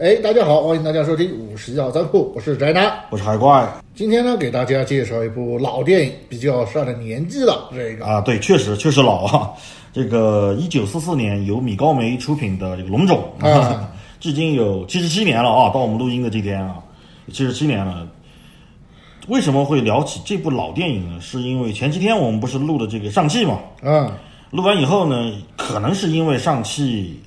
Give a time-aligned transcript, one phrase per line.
[0.00, 2.90] 哎，大家好，欢迎大家收听五十号仓库，我是宅男。
[3.10, 7.68] 我是海怪今天呢，给大家介绍一部老电影，比较上了年纪了。
[7.70, 9.50] 这个啊，对，确实确实老啊。
[9.92, 16.76] 这个一九四四年由米高梅出品的这个《龙种》啊， 至今有七十七年了啊，到我们录音的这天啊，
[17.30, 18.08] 七十七年了。
[19.28, 21.20] 为什么会聊起这部老电影呢？
[21.20, 23.60] 是因为前几天我们不是录的这个上汽嘛？
[23.82, 24.18] 啊，
[24.50, 27.20] 录完以后呢，可能是因为上汽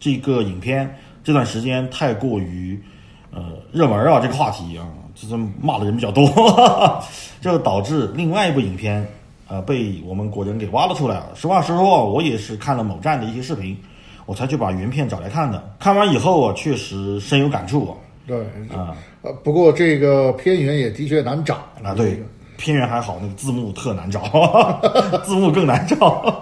[0.00, 0.90] 这个影片
[1.28, 2.82] 这段时间太过于
[3.30, 6.26] 呃热门啊，这个话题啊，就是骂的人比较多，
[7.38, 9.06] 这导致另外一部影片
[9.46, 11.26] 呃被我们国人给挖了出来了。
[11.34, 13.76] 实话实说，我也是看了某站的一些视频，
[14.24, 15.62] 我才去把原片找来看的。
[15.78, 17.92] 看完以后啊，确实深有感触啊。
[18.26, 18.40] 对
[18.74, 22.24] 啊呃，不过这个片源也的确难找啊，对，
[22.56, 24.22] 片源还好，那个字幕特难找，
[25.26, 26.37] 字幕更难找。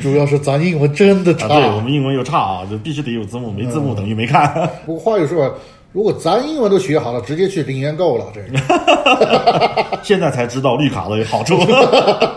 [0.00, 1.46] 主要是咱英文真的差。
[1.46, 4.70] 啊，对我们英文又差啊，就必须得有字幕，没字幕等于没看。
[4.86, 5.54] 不过话又说，
[5.92, 8.26] 如果咱英文都学好了，直接去零元购了。
[8.34, 11.58] 这个 现在才知道绿卡的好处，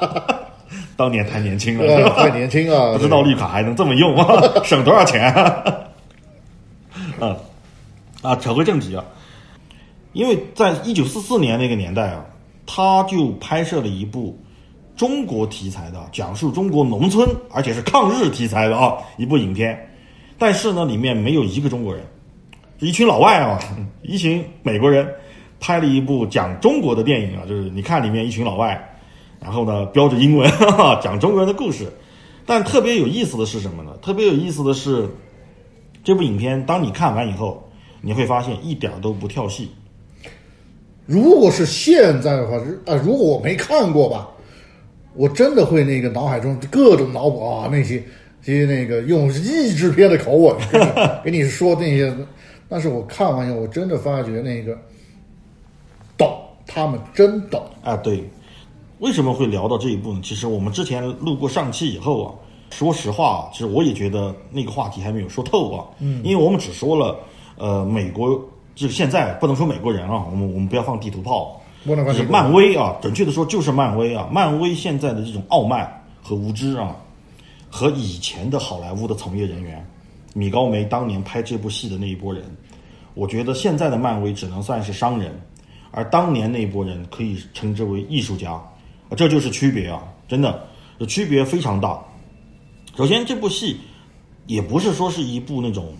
[0.95, 5.33] 当年太年轻了，呃太年轻啊，不知道绿卡还能这么用啊，省多少钱？
[7.19, 7.35] 嗯
[8.21, 9.03] 啊，扯回正题啊，
[10.13, 12.25] 因为在一九四四年那个年代啊，
[12.65, 14.37] 他就拍摄了一部
[15.01, 19.75] 中国题材的，讲述中国农村，而且是抗日题材的啊一部影片，
[20.37, 22.03] 但是呢，里面没有一个中国人，
[22.77, 23.57] 一群老外啊，
[24.03, 25.09] 一群美国人
[25.59, 28.79] 拍了一部讲中国的电影啊，就是你看里面一群老外。
[29.39, 31.91] 然后呢，标着英文哈哈 讲中国人的故事，
[32.45, 33.97] 但特别有意思的是什么呢？
[34.03, 35.09] 特别有意思的是，
[36.03, 37.67] 这部影片当你看完以后，
[38.01, 39.71] 你会发现一点都不跳戏。
[41.07, 44.29] 如果是现在的话，啊，如果我没看过吧，
[45.13, 48.01] 我真的会那个脑海中各种脑补啊，那些
[48.41, 50.55] 这些那个用译制片的口吻
[51.23, 52.13] 给你说那些，
[52.69, 54.77] 但是我看完以后，我真的发觉那个
[56.17, 56.33] 懂，
[56.65, 57.61] 他们真懂。
[57.83, 58.23] 啊，对，
[58.99, 60.21] 为什么会聊到这一步呢？
[60.23, 62.33] 其实我们之前录过上期以后啊，
[62.71, 65.85] 说实话，其实我也觉得那个话题还没有说透啊。
[65.99, 67.19] 嗯，因为我们只说了，
[67.57, 68.29] 呃，美国
[68.73, 75.89] 就是现在不能说美国人啊，我们我们不要放地图炮，就是漫威啊，准确的说就是漫威啊，漫威现在的这种傲慢
[76.21, 76.95] 和无知啊，
[77.69, 79.85] 和以前的好莱坞的从业人员，
[80.33, 82.43] 米高梅当年拍这部戏的那一波人，
[83.13, 85.31] 我觉得现在的漫威只能算是商人，
[85.91, 90.67] 而当年那一波人可以称之为艺术家，啊这就是区别啊，真的，
[90.99, 91.99] 这区别非常大。
[92.95, 93.79] 首先，这部戏
[94.45, 95.93] 也不是说是一部那种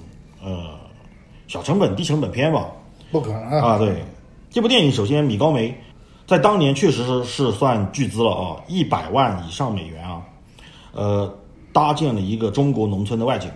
[0.43, 0.77] 呃
[1.47, 2.69] 小成本、低成本片吧，
[3.11, 3.71] 不可能啊！
[3.71, 4.03] 啊，对，
[4.51, 5.73] 这部电影首先米高梅
[6.27, 10.21] 在当年确实是是算巨资了啊，一百万以上美元啊，
[10.91, 11.33] 呃，
[11.71, 13.49] 搭建了一个中国农村的外景，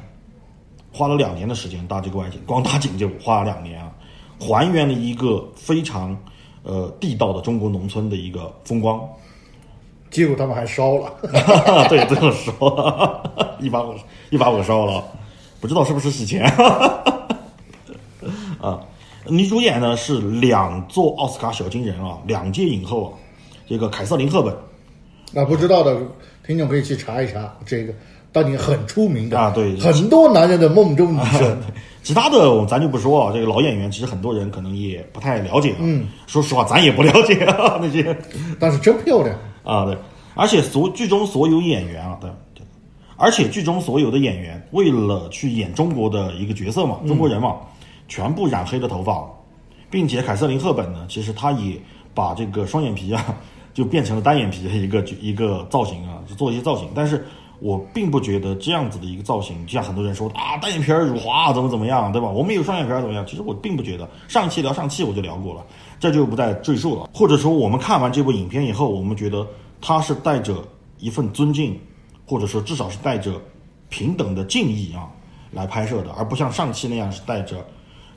[0.94, 3.92] 花了两年的时间搭这个外景，光搭景就花了两年啊，
[4.40, 6.18] 还原了一个非常
[6.64, 9.06] 呃地道的中国农村的一个风光。
[10.10, 11.14] 结果他们还烧了，
[11.90, 13.94] 对，最后烧了，一把火
[14.30, 15.04] 一把火烧了，
[15.60, 16.46] 不知道是不是洗钱
[18.62, 18.80] 啊？
[19.28, 23.12] 女主演呢是两座奥斯卡小金人啊，两届影后啊，
[23.68, 24.54] 这个凯瑟琳·赫本
[25.34, 25.98] 啊，不知道的
[26.46, 27.94] 听众可以去查一查，这个
[28.32, 31.58] 当年很出名的啊对很多男人的梦中女神。
[32.04, 35.78] 其他的咱就不说啊，这个老演员其实很多人可能也不太了解啊。
[35.80, 38.16] 嗯，说实话，咱也不了解啊那些
[38.60, 39.98] 但是真漂亮，啊，对，
[40.36, 42.64] 而且所剧中所有演员啊，对，对
[43.18, 47.56] 而且剧中所有的演员为了去演中国的一个角色嘛，中国人嘛，
[48.08, 49.28] 全部染黑的头发，
[49.90, 51.80] 并且凯瑟琳·赫本呢，其实她也
[52.14, 53.36] 把这个双眼皮啊，
[53.74, 57.26] 就变成了单眼皮的一个一个造型啊，就做一些造型，但是。
[57.62, 62.28] 我并不觉得这样子的一个造型，就像很多人说啊，单眼皮儿辱华怎么怎么样，对吧？
[62.28, 63.26] 我们有双眼皮儿怎么样？
[63.26, 64.08] 其实我并不觉得。
[64.28, 65.66] 上期聊上期我就聊过了，
[65.98, 67.10] 这就不再赘述了。
[67.14, 69.48] 或者说，我们看完这部影片以后，我们觉得
[69.80, 70.54] 他是带着
[71.00, 71.80] 一份尊敬，
[72.28, 73.42] 或者说至少是带着
[73.88, 75.08] 平等的敬意啊
[75.52, 77.66] 来拍摄的，而不像上期那样是带着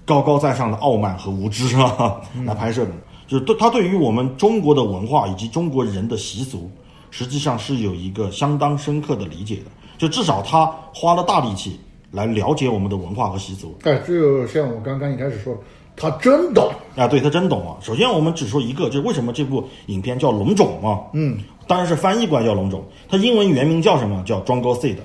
[0.09, 2.17] 高高在上的傲慢和无知啊
[2.47, 2.91] 来拍摄的。
[3.29, 6.69] 就是对他对于我们中国的文化以及中国人的习俗。
[7.11, 13.75] 实际上是有一个相当深刻的理解的，就至少他花了大力气来了解我们的文化和习俗。
[13.85, 15.61] 哎，就像我刚刚一开始说的，
[15.97, 16.71] 他真懂。
[16.97, 17.79] 啊，对他真懂啊！
[17.81, 21.01] 首先我们只说一个，就是为什么这部影片叫《龙种》嘛？
[21.15, 24.23] 嗯，当然是翻译过来叫《龙种》，它英文原名叫什么？
[24.27, 24.97] 叫 Jungle Seed。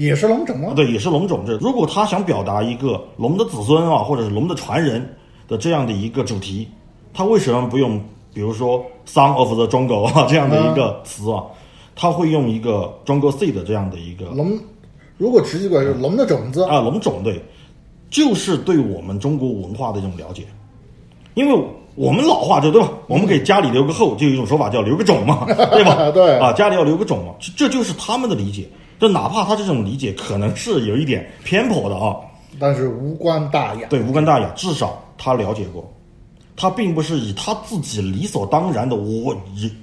[0.00, 0.72] 也是龙种吗？
[0.74, 1.44] 对，也是龙种。
[1.46, 5.06] 这如果他想表达一个龙的子孙啊，或者是龙的传人
[5.46, 6.66] 的这样的一个主题，
[7.12, 8.00] 他为什么不用
[8.32, 11.44] 比如说 “son of the jungle” 啊这样的一个词啊？
[11.94, 14.58] 他会用一个 jungle seed 这样的一个龙，
[15.18, 16.62] 如果直译过来是龙的种子。
[16.64, 17.44] 啊龙种对，
[18.08, 20.44] 就是对我们中国文化的一种了解，
[21.34, 21.64] 因为
[21.94, 22.90] 我们老话就对吧？
[23.06, 25.44] 我们给家里留个后，就有一种说法叫留个种嘛，
[25.76, 26.10] 对吧？
[26.10, 28.66] 对啊，家里要留个种嘛，这这就是他们的理解。
[29.00, 32.14] 就哪怕他这种理解可能是有一点偏颇的啊，
[32.58, 33.88] 但是无关大雅。
[33.88, 35.90] 对，无关大雅，至少他了解过，
[36.54, 39.34] 他并不是以他自己理所当然的，我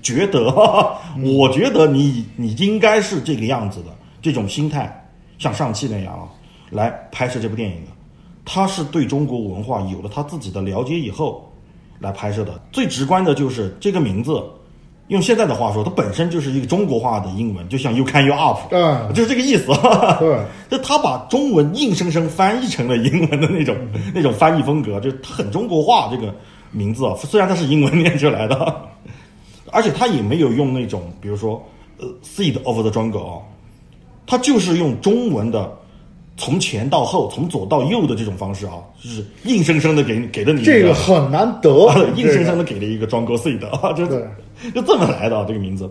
[0.03, 3.87] 觉得，哈哈我觉得你你应该是这个样子的
[4.21, 5.09] 这种心态，
[5.39, 6.29] 像上汽那样啊，
[6.69, 7.91] 来拍摄这部电影的，
[8.45, 11.51] 他是对中国文化有了他自己的了解以后
[11.99, 12.61] 来拍摄的。
[12.71, 14.43] 最直观的就是这个名字，
[15.07, 19.13] 用现在的话说，它本身就是一个中国化的英文，就像 You Can You Up，嗯。
[19.13, 19.67] 就是这个意思。
[20.19, 20.37] 对，
[20.69, 23.75] 就他把中文硬生生翻译成了英文的那种
[24.13, 26.09] 那种翻译风格，就他很中国化。
[26.11, 26.33] 这个
[26.71, 28.75] 名字啊，虽然它是英文念出来的，
[29.71, 31.63] 而且他也没有用那种比如说
[31.99, 33.41] 呃 “seed of the jungle” 啊，
[34.25, 35.71] 他就是用中文的
[36.35, 41.87] 从前到后、从左到右的这种方式啊，就是硬生生的给给了你这个很难得。
[41.87, 44.21] 啊，硬生生的的给了一个 jungle seed 啊，就对
[44.73, 45.89] 就这么来的、这个名字。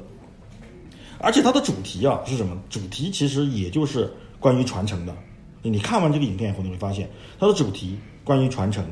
[1.18, 2.56] 而且它的主题啊是什么？
[2.68, 5.16] 主题其实也就是关于传承的。
[5.62, 7.08] 你看完这个影片以后，你会发现
[7.40, 8.84] 它的主题关于传承，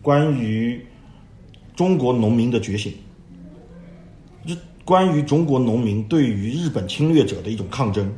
[0.00, 0.84] 关于
[1.74, 2.94] 中国农民的觉醒，
[4.46, 4.54] 就
[4.84, 8.10] 关于中国农民对于日本侵略者的一种抗争，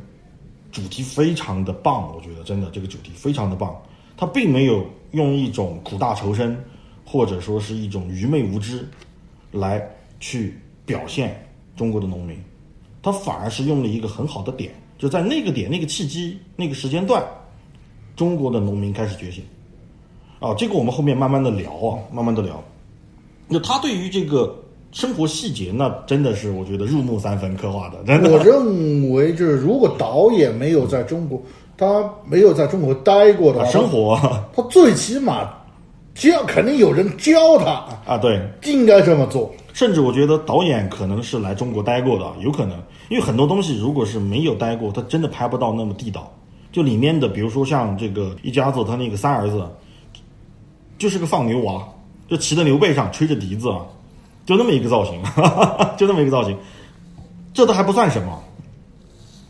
[0.71, 3.75] 主题非常的棒，我觉得真的这个主题非常的棒。
[4.15, 6.55] 它并没有用一种苦大仇深，
[7.03, 8.87] 或者说是一种愚昧无知，
[9.51, 9.81] 来
[10.19, 10.57] 去
[10.89, 11.39] 表现
[11.75, 12.35] 中国的农民，
[13.03, 17.23] 他反而是用了一个很好的点，就在那个点、那个契机、那个时间段，
[18.15, 19.43] 中国的农民开始觉醒。
[20.39, 22.59] 啊，这个我们后面慢慢的聊啊，慢慢的聊。
[23.47, 24.59] 那他对于这个
[24.91, 28.31] 生活细节，那真的是我觉得入木三分刻画的，真的。
[28.31, 31.39] 我认为，就是如果导演没有在中国，
[31.77, 34.19] 他没有在中国待过的生活
[34.55, 35.53] 他最起码
[36.13, 39.51] 教肯定有人教他，啊，对，应该这么做。
[39.73, 42.77] 甚至我觉得导演可能是来中国待过的，有可能，
[43.09, 46.31] 因为很多东西如果是没有待过，他真的拍不到那么地道。
[46.71, 49.65] 就里面的，比如说像这个一家子，他那个三儿子，
[50.97, 51.87] 就是个放牛娃，
[52.27, 53.85] 就骑在牛背上吹着笛子啊，
[54.45, 55.21] 就那么一个造型，
[55.97, 56.57] 就那么一个造型，
[57.53, 58.37] 这都还不算什么。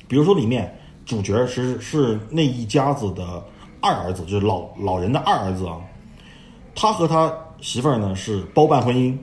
[0.07, 0.73] 比如说里面
[1.06, 3.44] 主角是是那一家子的
[3.81, 5.77] 二儿子，就是老老人的二儿子啊，
[6.81, 7.29] 他和他
[7.59, 9.13] 媳妇儿呢是包办婚姻。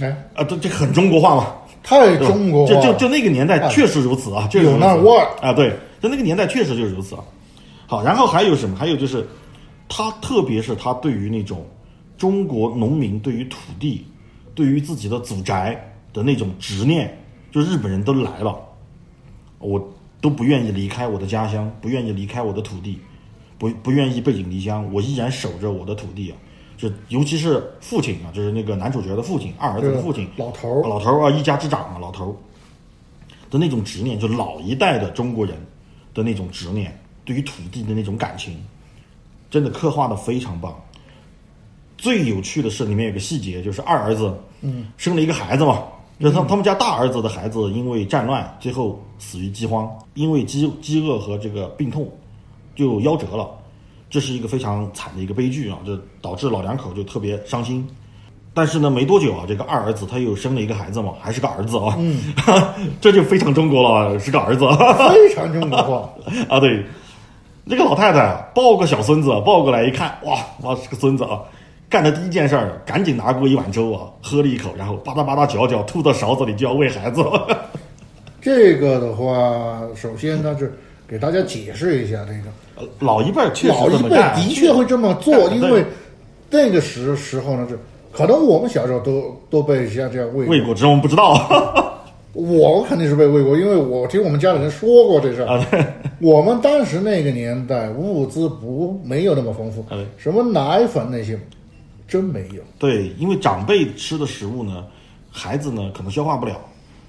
[0.00, 5.28] 哎，啊，这这很中国化嘛，太中国化，就就就那个年代确实如此啊，确实有那味儿。
[5.40, 5.70] 啊，对，
[6.02, 7.22] 在那个年代确实就是如此啊。
[7.86, 8.76] 好，然后还有什么？
[8.76, 9.24] 还有就是，
[9.88, 11.64] 他特别是他对于那种
[12.16, 14.04] 中国农民对于土地、
[14.56, 15.80] 对于自己的祖宅
[16.12, 17.16] 的那种执念，
[17.52, 18.58] 就日本人都来了，
[19.60, 19.80] 我
[20.20, 22.98] 都不愿意离开我的家乡，不愿意离开我的土地，
[23.58, 26.36] 不不愿意背井离乡，我依然守着我的土地啊。
[26.78, 32.32] 就尤其是父亲啊，就是那个男主角的父亲，二儿子的父亲，老头儿老头儿啊，一家之长啊，老头儿
[33.50, 35.56] 的那种执念，就老一代的中国人
[36.14, 38.56] 的那种执念，对于土地的那种感情，
[39.50, 40.74] 真的刻画的非常棒。
[41.96, 45.82] 最有趣的是里面有个细节，就是二儿子，嗯，生了一个孩子嘛，
[46.20, 52.08] 就他他们家大儿子的孩子因为战乱，最后死于饥荒，因为饥饥饿和这个病痛，
[52.76, 53.50] 就夭折了。
[54.10, 57.86] 这是一个非常惨的一个悲剧啊，这导致老两口就特别伤心。
[58.54, 62.32] 但是呢，没多久啊，这个二儿子他又生了一个孩子嘛，还是个儿子啊，嗯，
[63.00, 64.66] 这就非常中国了，是个儿子
[65.12, 66.10] 非常中国化。
[66.48, 66.58] 啊。
[66.58, 66.84] 对，
[67.68, 71.40] 这个老太太啊抱个小孙子，抱过来一看，哇哇是个孙子啊，
[71.88, 77.22] 干的第一件事儿，赶紧拿过一碗粥啊，喝了一口，然后吧嗒吧嗒嚼嚼，吐到勺子里就要喂孩子。
[78.40, 82.50] 这个的话，首先呢是给大家解释一下这个。
[82.98, 85.84] 老一辈儿确实老一辈的确会这么做，因为
[86.50, 87.78] 那个时时候呢，是
[88.12, 91.84] 可能我们小时候都都被像这样喂喂过，只是我们不知道。
[92.34, 95.84] 我肯定是被喂过，因为我听我们家里人说过这事儿。
[96.20, 101.36] 我们当时那个年代物资不没有那么丰富啊，什么奶粉那些
[102.06, 102.62] 真没有。
[102.78, 104.84] 对，因为长辈吃的食物呢，
[105.30, 106.60] 孩子呢可能消化不了，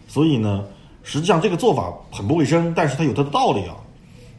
[0.08, 0.64] 所以呢，
[1.04, 3.76] 实际上这个做法很不卫生，但是它有它的道理啊，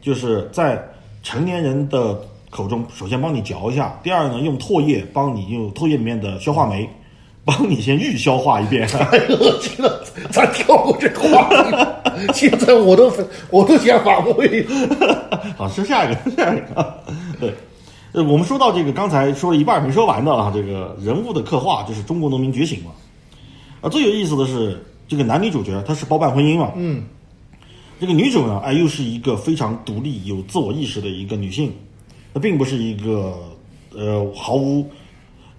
[0.01, 0.83] 就是在
[1.23, 6.89] 成年人的口中，首先帮你嚼一下，第二呢，用唾液帮你用唾液里面的消化酶，
[7.45, 8.87] 帮你先预消化一遍。
[8.87, 12.33] 太恶心了，咱跳过这个话题。
[12.33, 13.11] 现在我都
[13.49, 14.65] 我都想反胃。
[15.57, 17.03] 好，说下一个， 下一个。
[17.39, 17.53] 对，
[18.11, 22.91] 呃，我们说到这个，刚才说了一半没说完的啊，这个人物的刻画就是中国农民觉醒嘛。
[23.81, 27.03] 啊，最有意思的是这个男女主角他是包办婚姻嘛，嗯，
[28.01, 31.71] 这个女主呢，哎，又是一个非常独立、有自我意识的一个女性，
[32.33, 33.37] 她并不是一个
[33.95, 34.83] 呃毫无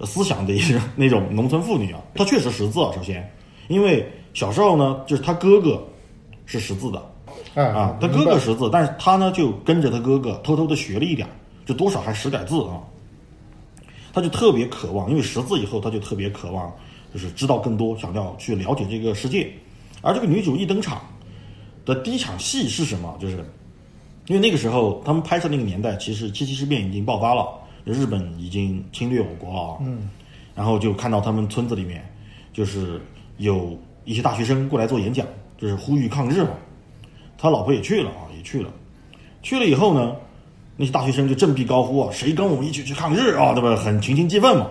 [0.00, 2.02] 思想的一个那种农村妇女啊。
[2.16, 3.32] 她确实识字啊，首先，
[3.68, 5.80] 因为小时候呢，就是她哥哥
[6.44, 7.00] 是识字的
[7.54, 11.28] 哎啊，她哥哥识字，但是她呢就跟着她哥哥偷偷的学了一点，
[11.64, 12.82] 就多少还识点字啊。
[14.12, 16.74] 她就特别渴望，因为识字以后，她就特别渴望，
[17.14, 19.48] 就是知道更多，想要去了解这个世界。
[20.00, 21.00] 而这个女主一登场
[21.84, 23.16] 的第一场戏是什么？
[23.20, 23.36] 就是
[24.26, 27.48] 因为那个时候他们拍摄那个年代，其实七七事变已经爆发了，
[27.84, 29.78] 日本已经侵略我国了啊。
[29.80, 30.08] 嗯。
[30.54, 32.04] 然后就看到他们村子里面，
[32.52, 33.00] 就是
[33.38, 36.50] 有一些大学生过来做演讲，就是呼吁抗日嘛。
[37.38, 38.70] 他老婆也去了啊，也去了。
[39.42, 40.14] 去了以后呢，
[40.76, 43.54] 那些大学生就振臂高呼啊，谁跟我们一起去抗日啊？
[43.54, 43.74] 对吧？
[43.74, 44.68] 很群情激愤嘛。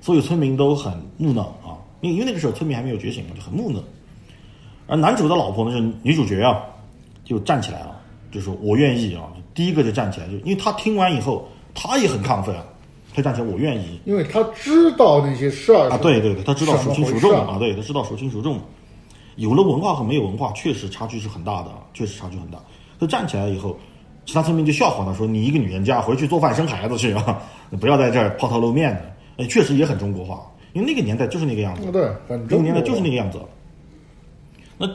[0.00, 3.82] 所有村民都很木讷啊，因为因为那个时候村民还没有觉醒嘛，就很木讷。
[4.86, 6.60] 而男主的老婆呢，是女主角啊，
[7.24, 7.96] 就站起来了，
[8.30, 9.22] 就说我愿意啊，
[9.54, 12.64] 第一个就站起来，就因为他听完以后，他也很亢奋啊，
[13.14, 18.60] 他站起来我愿意因为他知道那些事儿啊，对对对，他知道孰轻孰重啊，对，他知道孰轻孰重。
[19.36, 22.58] 有了文化和没有文化，确实差距是很大的，确实差距很大。
[23.00, 23.76] 他站起来以后，
[24.26, 27.42] 其他村民就笑话他说：“你一个女人家回去做饭生孩子去啊，
[27.80, 29.12] 不要在这儿抛头露面的。”
[29.42, 31.90] 哎，确实也很中国化，因为那个年代就是那个样子。
[31.90, 33.40] 对，很那个年代就是那个个样子。
[34.84, 34.92] 那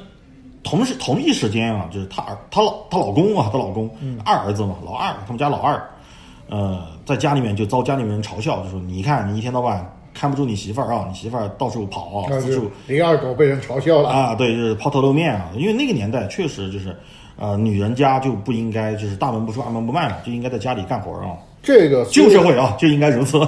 [0.63, 3.89] 同时同一时间啊，就是她儿她老她老公啊，她老公、
[4.25, 5.81] 二儿子嘛，老二，他们家老二，
[6.49, 14.09] 呃，在家里面就遭家里面人嘲笑，就说你看你一天到晚看不住你媳妇儿啊，你媳妇儿到处跑啊，那就四处零二狗被人嘲笑了。
[14.09, 16.95] 啊，对，就是抛头露面啊，因为那个年代确实就是，
[17.39, 23.39] 呃，女人家就不应该就是大门不出二门不迈了，就应该在家里干活啊，这个旧社会啊就应该如此。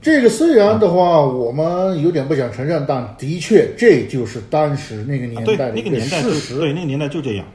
[0.00, 6.58] 这个虽然的话，我们有点不想承认，但的确这就是当时那个年，代的一个那个年代就事实。
[6.58, 7.46] 对那个年代就这样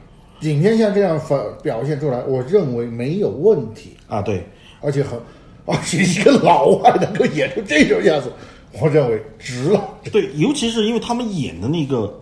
[0.42, 4.46] 影片像这样反表现出来，我认为没有问题，啊，对。
[4.80, 5.16] 而且很，
[5.64, 8.32] 而且一个老外能够演出这种样子，
[8.80, 9.80] 我认为值了。
[10.12, 12.12] 对，尤其是因为他们演的那个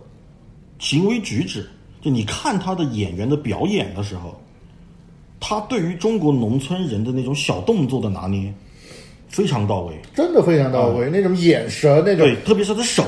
[0.79, 1.67] 行为举止，
[2.01, 4.35] 就你看他的演员的表演的时候，
[5.39, 8.53] 他对于中国农村人的那种小动作的拿捏
[9.29, 9.95] 非常到位。
[10.15, 13.05] 真的非常到位，那种眼神，那种对，特别是他的手，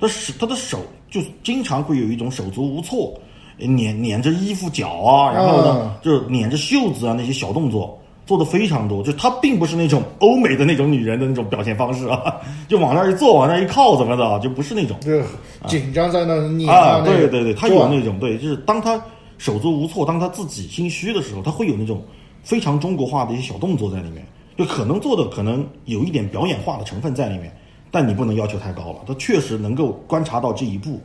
[0.00, 0.78] 他手他的手
[1.10, 3.12] 就经常会有一种手足无措，
[3.58, 7.99] 捻捻着衣服角啊，然后呢嗯，就捻着袖子啊那些小动作。
[8.30, 12.36] 做的非常多，就她并不是那种欧美的那种女人的那种表现方式啊，
[12.68, 14.96] 就往那儿一坐，往那儿一靠怎么的啊，就不是那种。
[15.00, 15.20] 就
[15.66, 19.02] 紧张在那拧啊，那个对对对，她有那种对，就是当她
[19.36, 22.04] 手足无措，当她自己心虚的时候，她会有那种
[22.44, 24.24] 非常中国化的一些小动作在里面，
[24.56, 27.52] 就可能做的可能有一点表演化的成分在里面，
[27.90, 31.00] 但你不能要求太高了，她确实能够观察到这一步，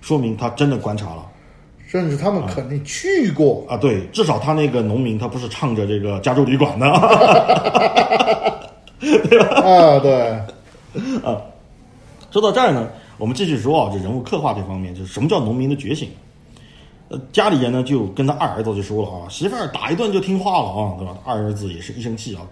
[0.00, 1.26] 说明她真的观察了
[1.90, 3.66] 甚至他们肯定去过。
[3.68, 6.86] 啊，对，至少他那个农民他不是唱着这个加州旅馆的，
[9.00, 10.30] 对 吧啊，对，
[11.24, 11.42] 啊
[12.30, 16.08] 说到这儿呢，我们继续说啊，这人物刻画这方面，就是什么叫农民的觉醒。
[17.08, 21.18] 呃，家里人呢就跟他二儿子就说了啊，媳妇儿打一顿就听话了啊，对吧？
[21.24, 22.42] 二儿子也是一生气啊，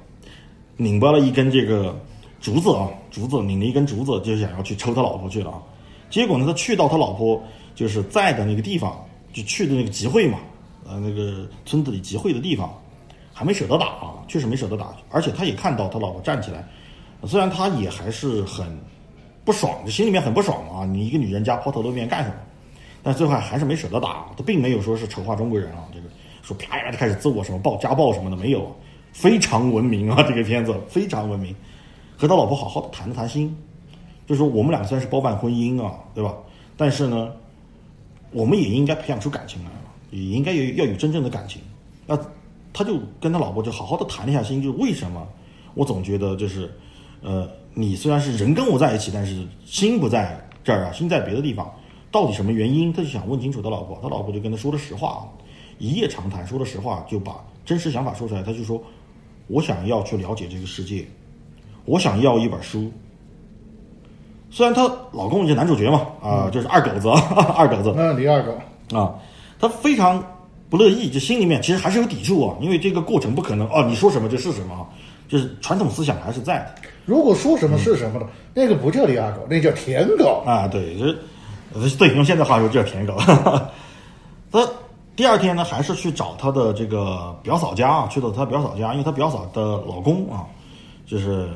[0.76, 1.96] 拧巴了一根这个
[2.40, 5.62] 竹子啊，竹子拧了一根竹子，就想要去抽他老婆去了啊。
[6.10, 7.40] 结果呢，他去到他老婆
[7.76, 9.00] 就是在的那个地方，
[9.32, 10.38] 就去的那个集会嘛，
[10.86, 12.72] 呃，那个村子里集会的地方，
[13.32, 16.66] 还没舍得打啊，确实没舍得打，而且他也看到他老婆站起来，
[17.24, 18.66] 虽然他也还是很
[19.44, 20.84] 不爽，就心里面很不爽啊！
[20.84, 22.36] 你一个女人家抛头露面干什么？
[23.02, 26.06] 但最后还是没舍得打，他并没有说是丑化中国人啊，这个
[26.42, 28.74] 说啪呀就开始自我什么暴家暴什么的没有，
[29.12, 31.54] 非常文明啊，这个片子非常文明，
[32.16, 33.56] 和他老婆好好的谈了谈心，
[34.26, 36.34] 就说我们俩虽然是包办婚姻啊，对吧？
[36.76, 37.32] 但是呢，
[38.30, 41.62] 我们也应该培养出感情来了，也应该有要有真正的感情。
[42.06, 42.18] 那
[42.72, 45.26] 他就跟他老婆就好好的谈了一下心，就为什么
[45.74, 46.70] 我总觉得就是，
[47.22, 51.72] 呃，你虽然是人跟我在一起，但是心不在这儿啊，心在别的地方，
[52.10, 52.92] 到底什么原因？
[52.92, 55.22] 他就想问清楚他老婆，他老婆就跟他说了实话啊，
[55.78, 58.42] 一夜长谈，说了实话，就把真实想法说出来。
[58.42, 58.82] 他就说，
[59.46, 61.06] 我想要去了解这个世界，
[61.84, 62.92] 我想要一本书。
[64.50, 67.08] 虽然她老公是男主角嘛，啊、就是二狗子，
[67.56, 69.14] 二狗子，那李二狗，啊，
[69.58, 70.22] 她非常
[70.70, 74.86] 不乐意，就心里面其实还是有抵触啊，因为这个过程不可能哦，你说什么就是什么啊，
[75.28, 76.74] 就是传统思想还是在的。
[77.04, 80.42] 如果说什么是什么的，那个不叫李二狗，那叫舔狗。
[80.46, 81.06] 啊，对，就
[81.96, 83.14] 对，用现在话说就叫舔狗。
[84.50, 84.66] 他
[85.16, 90.44] 第二天呢，还是去找她的这个表嫂家啊，去到她表嫂家，因为她表嫂的老公啊，
[91.06, 91.48] 就是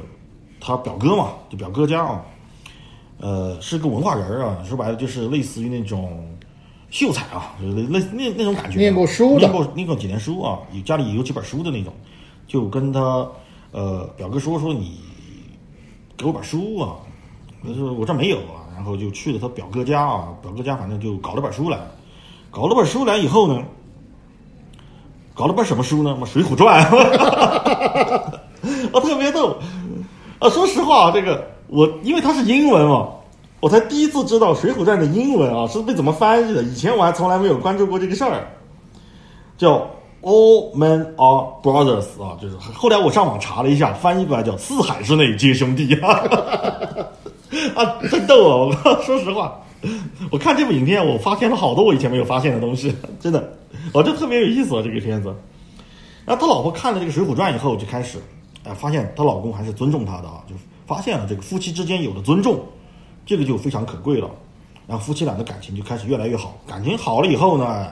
[0.61, 2.23] 她表哥嘛，就表哥家啊，
[3.23, 6.29] 呃，是个文化人儿啊，说白了就是类似于那种
[6.91, 8.81] 秀才啊，就是类类那那种感觉啊。
[8.81, 11.93] 念过书的念过念过几年书啊，有家里有几本书的那种，
[12.49, 13.25] 就跟他
[13.71, 14.99] 呃，表哥说说你
[16.17, 16.97] 给我本书啊，
[17.65, 21.79] 他说我这没有啊，然后就去了他表哥家啊，表哥家反正就搞了本书来，
[22.51, 23.63] 搞了本书来以后呢，
[25.33, 26.17] 搞了本什么书呢？
[26.17, 26.85] 嘛，《水浒传》，
[28.93, 29.57] 啊，特别逗。
[30.41, 33.09] 啊，说实话，这个我因为它是英文嘛，
[33.61, 36.63] 我才第一次知道《水浒传》的英文啊是被怎么翻译的。
[36.63, 38.47] 以前我还从来没有关注过这个事儿，
[39.57, 39.89] 叫
[40.21, 46.11] All Men Are Brothers 啊，就是后来我上网查了一下，翻译过来叫“四海之内皆兄弟”啊，
[47.75, 48.79] 啊，真逗啊！
[48.85, 49.59] 我 说实话，
[50.31, 53.51] 我看这部影片，我发现了好多我以前没有发现的东西， 真的，
[53.95, 55.35] 我就特别有意思啊，这个片子。
[56.27, 58.19] 然后他老婆看了这个《水浒传》以后，就开始。
[58.65, 60.55] 哎，发现她老公还是尊重她的啊，就
[60.87, 62.61] 发现了这个夫妻之间有了尊重，
[63.25, 64.29] 这个就非常可贵了。
[64.87, 67.87] 然后夫妻俩的感情就开始越来越好，感情好了以后呢，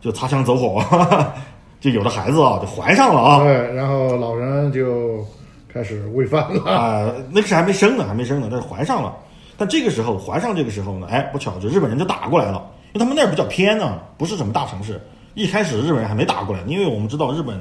[0.00, 0.84] 就擦枪走火，
[1.80, 3.42] 就有了孩子啊，就怀上了啊。
[3.42, 5.24] 对，然后老人就
[5.72, 9.16] 开始喂饭了啊，那个是还没生呢，还没生呢，但是怀上了。
[9.56, 15.00] 但这个时候怀上这个时候呢，哎，不巧，就日本人就打过来了，因为他们那儿比较偏呢，不是什么大城市。
[15.34, 17.58] 一开始日本人还没打过来，因为我们知道日本。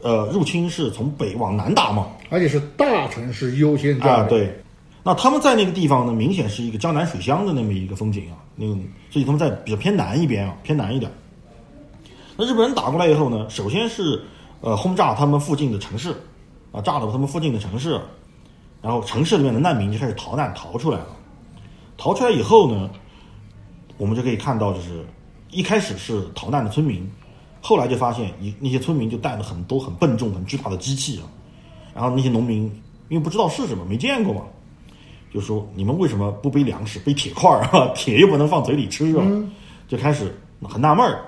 [0.00, 4.24] 呃，入侵是从北往南打嘛，而且是大城市优先啊。
[4.28, 4.56] 对，
[5.02, 8.38] 那他们在那个地方呢，明显是一个江南水乡的那么一个风景啊。
[8.54, 8.74] 那个，
[9.10, 11.10] 所以他们在比较偏南一边啊，偏南一点。
[12.36, 14.22] 那日本人打过来以后呢，首先是
[14.60, 16.14] 呃轰炸他们附近的城市，
[16.70, 18.00] 啊，炸了他们附近的城市，
[18.80, 21.08] 然后城市里面的难民就开始逃难逃出来了。
[21.96, 22.88] 逃出来以后呢，
[23.96, 25.04] 我们就可以看到，就是
[25.50, 27.08] 一开始是逃难的村民。
[27.68, 31.28] 后来就发现，一那些村民就带了很多很笨重、很巨大的机器啊，
[31.94, 32.62] 然后那些农民
[33.10, 34.40] 因为不知道是什么，没见过嘛，
[35.30, 37.68] 就说你们为什么不背粮食，背铁块儿？
[37.94, 39.22] 铁又不能放嘴里吃啊，
[39.86, 41.20] 就开始很纳闷儿。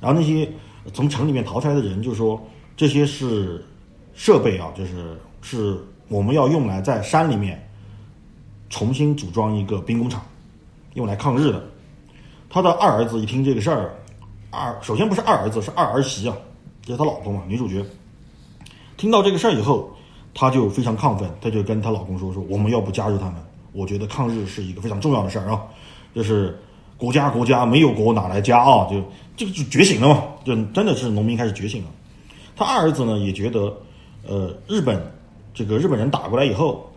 [0.00, 0.50] 然后那些
[0.94, 2.42] 从城里面逃出来的人就说，
[2.74, 3.62] 这些是
[4.14, 7.62] 设备啊，就是是我们要用来在山里面
[8.70, 10.24] 重新组装一个兵工厂，
[10.94, 11.62] 用来抗日的。
[12.48, 13.94] 他的二儿子一听这个事儿。
[14.56, 16.36] 二首先不是二儿子，是二儿媳啊，
[16.82, 17.84] 就是他老婆嘛，女主角。
[18.96, 19.90] 听到这个事儿以后，
[20.32, 23.34] 她就非常亢奋，她就跟她老公说：“说我们要不加入他们？
[23.72, 25.62] 我觉得抗日是一个非常重要的事儿啊，
[26.14, 26.58] 就是
[26.96, 28.88] 国家国家没有国哪来家啊？
[28.90, 29.02] 就
[29.36, 31.90] 这个就觉醒了嘛，就真的是农民开始觉醒了。
[32.56, 33.70] 他二儿子呢也觉得，
[34.26, 34.98] 呃，日本
[35.52, 36.90] 这个日本人打过来以后，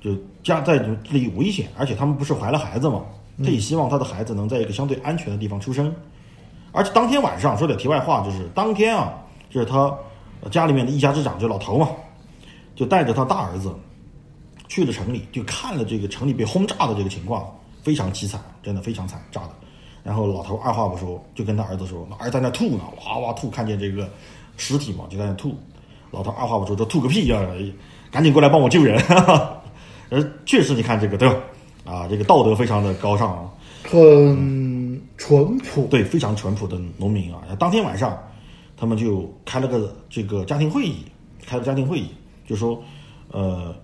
[0.00, 0.12] 就
[0.44, 3.02] 家在这里危险，而且他们不是怀了孩子嘛，
[3.38, 5.92] 他也希望他的孩子能在一个相对安全的地方出生。”
[6.72, 9.12] 而且当天晚上说点题外话，就是当天啊，
[9.50, 9.92] 就是他
[10.50, 11.88] 家里面的一家之长，就老头嘛，
[12.76, 13.74] 就带着他大儿子
[14.68, 17.50] 去了城里，就看了这个城里被轰炸的这个情况，
[17.82, 19.50] 非常凄惨，真的非常惨，炸的。
[20.02, 24.08] 然后老头二话不说，就跟他儿子说：“儿子在那吐呢，哇哇吐，看见这个
[24.56, 25.54] 尸体嘛，就在那吐。”
[26.10, 27.38] 老头二话不说，说：“吐个屁呀，
[28.10, 28.98] 赶紧过来帮我救人。”
[30.08, 31.36] 呃，确实，你看这个对吧？
[31.84, 33.40] 啊，这个道德非常的高尚啊，
[33.84, 34.69] 很。
[35.20, 35.86] 淳朴。
[35.86, 37.42] 对，非常淳朴的农民啊。
[37.58, 38.18] 当天晚上，
[38.74, 41.04] 他们就开了个这个家庭会议，
[41.46, 42.08] 开了家庭会议，
[42.46, 42.82] 就说，
[43.30, 43.76] 呃，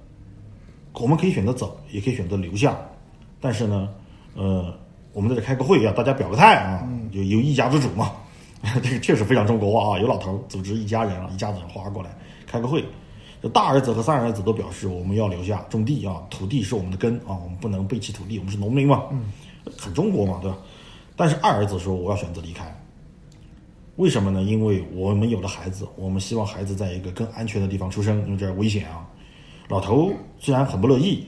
[0.94, 2.74] 我们可以选择走，也可以选择留下，
[3.38, 3.88] 但是呢，
[4.34, 4.74] 呃，
[5.12, 8.12] 我们在这开个会啊，大家表个态啊，就有一家之主嘛，
[8.82, 12.82] 这个确实非常中国啊，有老头组织一家人啊，一家子人哗过来开个会，
[13.42, 19.04] 就大儿子和三儿子都表示我们要留下种地啊，土地是我们的根啊，我们不能背弃土地，我们是农民嘛，
[19.76, 20.56] 很中国嘛，对吧？
[21.16, 22.70] 但是二儿子说：“我要选择离开，
[23.96, 24.42] 为什么呢？
[24.42, 29.08] 因为我们有了孩子，我们希望孩子在一个更安全的地方出生，因为这儿危险啊。”
[29.68, 31.24] 老头虽然很不乐意，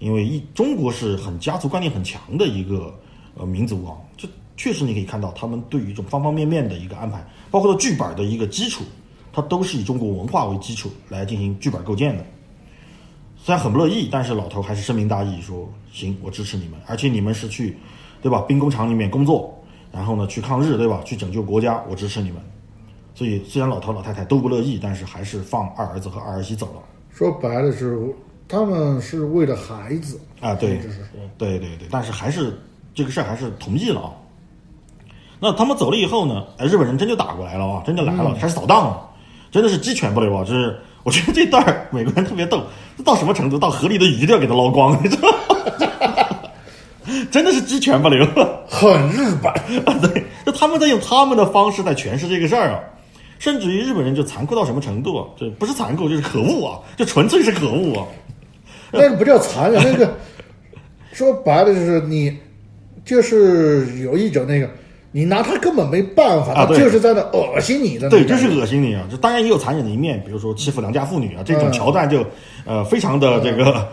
[0.00, 2.92] 因为一中国是很家族观念很强的一个
[3.36, 8.82] 呃民族啊，这确实你可以看到他们对于一种方方面面的一个安排，包括剧本的一个基础，
[9.32, 12.26] 它都是以中国文化为基础来进行剧本构建的。
[13.36, 17.76] 虽然很不乐意，但是老头还是深明大义，说：“行，我支持你们，而且你们是去。”
[18.24, 18.40] 对吧？
[18.48, 19.54] 兵工厂里面工作，
[19.92, 21.02] 然后呢去抗日，对吧？
[21.04, 22.40] 去拯救国家，我支持你们。
[23.14, 26.82] 所以虽然老头老太太都不乐意，但是还是放二儿子和二儿媳走了。
[27.10, 28.00] 说白了是，
[28.48, 30.80] 他们是为了孩子啊，对，
[31.36, 31.86] 对对对。
[31.90, 32.58] 但是还是
[32.94, 34.10] 这个事儿还是同意了啊。
[35.38, 36.46] 那他们走了以后呢？
[36.56, 39.10] 哎，日本人真就打过来了啊，真就来了，开始扫荡了，
[39.50, 40.42] 真的是鸡犬不留啊！
[40.42, 42.62] 就是我觉得这段美国人特别逗，
[43.04, 43.58] 到什么程度？
[43.58, 45.28] 到河里的鱼都要给他捞光，你知道。
[47.30, 48.26] 真的是鸡犬不留，
[48.68, 49.52] 很日本
[49.84, 49.98] 啊！
[50.02, 52.80] 对，就他们在用他们的方式在诠释这个事儿啊，
[53.38, 55.26] 甚至于日本人就残酷到什么程度啊？
[55.36, 56.78] 就不是残酷，就是可恶啊！
[56.96, 58.06] 就纯粹是可恶啊！
[58.92, 60.16] 那个不叫残忍，那个
[61.12, 62.36] 说白了就是你，
[63.04, 64.68] 就是有一种那个，
[65.12, 69.06] 你拿他根本没办法，他就是在那恶心你的对，就是恶心你啊！
[69.10, 72.24] 这当然也有残忍的一面，比如说欺负良家妇女啊，这种嗯桥段就
[72.64, 73.88] 呃非常的这个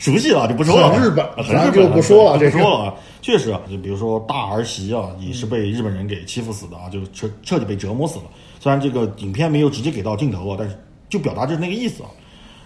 [0.00, 0.90] 熟悉了，就不说了。
[0.90, 2.94] 很日本很日本不说了这个不说了啊。
[3.20, 8.24] 确实啊，就比如说大儿媳啊，也是被日本人给欺负死的啊，就彻彻底被折磨死了。
[8.58, 10.74] 虽然这个影片没有直接给到镜头啊，但是
[11.10, 12.08] 就表达就是那个意思啊。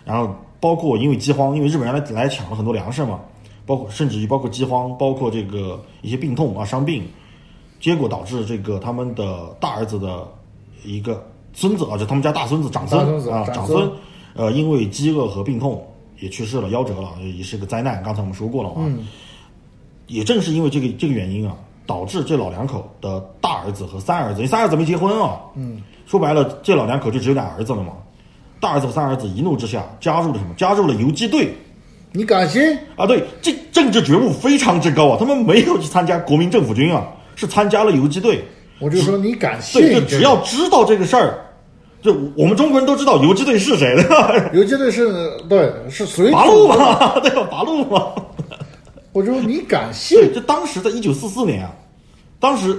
[0.05, 3.19] 然后包括因为饥荒，因为日本人来来抢了很多粮食嘛，
[3.67, 7.03] 包括甚至于包括饥荒，包括这个一些病痛啊伤病，
[7.81, 10.25] 结果导致这个他们的大儿子的
[10.85, 13.91] 一个孙子啊，就他们家大孙子长孙啊长孙长孙，
[14.35, 15.85] 呃，因为饥饿和病痛
[16.25, 18.03] 也去世了，夭折了，也是个灾难。
[18.03, 19.07] 刚才我们说过了啊，嗯
[20.07, 21.55] 也正是因为这个这个原因啊，
[21.87, 27.93] 导致这老两口的大儿子和三儿子，因为三儿子没结婚啊，嗯，说白了，这老两口就只有俩儿子了嘛。
[28.59, 30.55] 大儿子和三儿子一怒之下加入了什么？
[30.57, 31.55] 加入了游击队
[32.13, 32.63] 你敢信？
[32.97, 33.07] 啊！
[33.07, 35.17] 对，这政治觉悟非常之高啊！
[35.19, 37.07] 他们没有去参加国民政府军啊，
[37.37, 38.43] 是参加了游击队。
[38.79, 40.07] 我就说你敢信对，就？
[40.07, 41.44] 只要知道这个事儿，
[42.05, 47.49] 就我们中国人都知道游击队是谁的， 游击队是对是随八路嘛，对吧？
[47.51, 48.13] 八路嘛。
[49.13, 50.19] 我就说你敢信？
[50.19, 51.73] 对，这当时在一九四四年啊，
[52.39, 52.79] 当时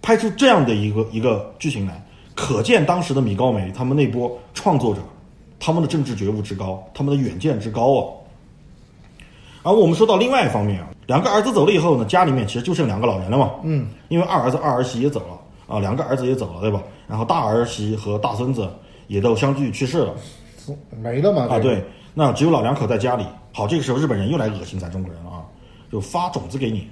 [0.00, 2.02] 拍出这样的一个一个剧情来，
[2.34, 5.02] 可见当时的米高梅他们那波创作者，
[5.60, 8.08] 他们的政治觉悟之高，他们的远见之高啊。
[9.62, 13.50] 而我们说到另外一方面啊，两个儿子走了以后呢，家里面其实就剩两个老人了嘛。
[13.62, 16.82] 嗯，因为二儿子、二儿媳也走了啊，两个儿子也走了，对吧？
[17.06, 18.68] 然后大儿媳和大孙子
[19.06, 20.14] 也都相继去世了
[21.02, 21.46] 没了嘛？
[21.48, 21.58] 啊。
[21.58, 23.24] 对，那只有老两口在家里。
[23.52, 25.44] 好，这个时候日本人又来恶心咱中国人了啊，
[25.92, 26.88] 就发种子给你。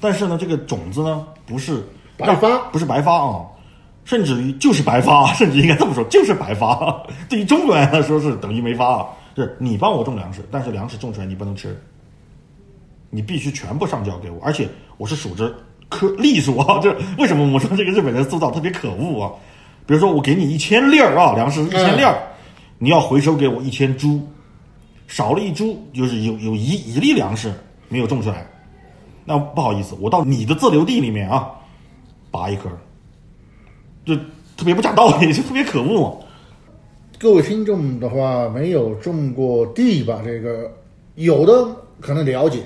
[0.00, 1.84] 但是呢，这个种子呢不是
[2.16, 3.44] 白发不是白发啊，
[4.04, 7.04] 甚至于就是白发，甚至应该这么说，就是白发。
[7.28, 11.78] 对于中国人来说是等于没发啊，是你帮我种粮食，但是粮食种出来你不能吃，
[13.10, 15.52] 你必须全部上交给我，而且我是数着
[15.90, 16.80] 颗粒数啊。
[16.82, 19.30] 这 为什么我说这个日本人塑造特别可恶啊？
[19.86, 22.16] 比如说我给你一千粒儿啊，粮食一千粒儿，
[22.78, 24.20] 你要回收给我一千株，
[25.08, 27.52] 少了一株就是有有一一粒粮食
[27.88, 28.46] 没有种出来，
[29.24, 31.50] 那不好意思，我到你的自留地里面啊，
[32.30, 32.70] 拔一颗，
[34.04, 34.14] 就
[34.56, 36.22] 特别不讲道理， 就特别可恶。
[37.18, 40.22] 各位听众的话，没有种过地吧？
[40.24, 40.70] 这个
[41.16, 41.68] 有的
[42.00, 42.60] 可能了解。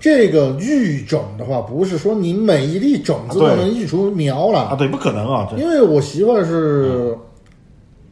[0.00, 7.16] 这个育种的话，不是说你每一粒种子都能育出苗来啊，对，不可能啊，因为我媳妇儿是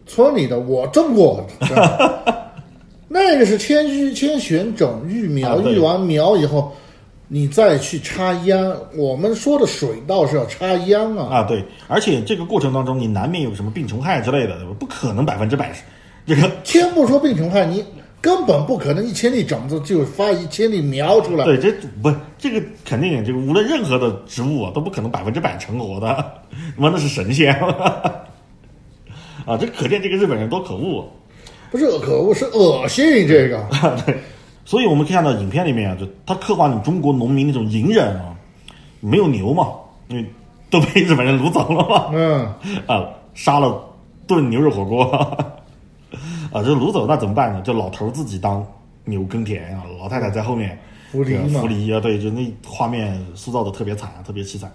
[0.04, 1.46] 村里的，我种过，
[3.08, 6.72] 那个是先育先选种育苗，育完苗以后，
[7.28, 8.76] 你再去插秧。
[8.96, 14.58] 我们说的水稻是要插秧啊，啊，对，而且这个过程当中，你难免有什么病虫害之类的？
[14.78, 15.82] 不可能百分之百是
[16.26, 16.50] 这个。
[16.64, 17.84] 先不说病虫害，你
[18.20, 21.44] 根本不可能一千粒种子就发一千粒苗出来。
[21.44, 21.70] 对，这
[22.02, 26.08] 不这个肯定，这个无论任何的植物啊，都不可能百分之百成活的，
[26.76, 27.54] 他妈那是神仙
[29.46, 29.56] 啊！
[29.58, 31.06] 这可见这个日本人多可恶、啊
[31.68, 33.66] 不是可恶，是恶心这个。
[34.06, 34.16] 对，
[34.64, 38.34] 所以我们可以看到影片里面啊，就他刻画了中国农民那种隐忍啊，
[39.00, 39.68] 没有牛嘛，
[40.08, 40.24] 因为
[40.70, 42.54] 都被日本人掳走了嘛，嗯，
[42.86, 43.84] 啊，杀了
[44.28, 45.38] 炖牛肉火锅，
[46.56, 47.60] 啊，这掳走那怎么办呢？
[47.60, 48.66] 就老头儿自己当
[49.04, 50.78] 牛耕田啊，老太太在后面
[51.12, 54.72] 扶犁嘛扶犁啊，对，就那画面塑造的特别惨，特别凄惨，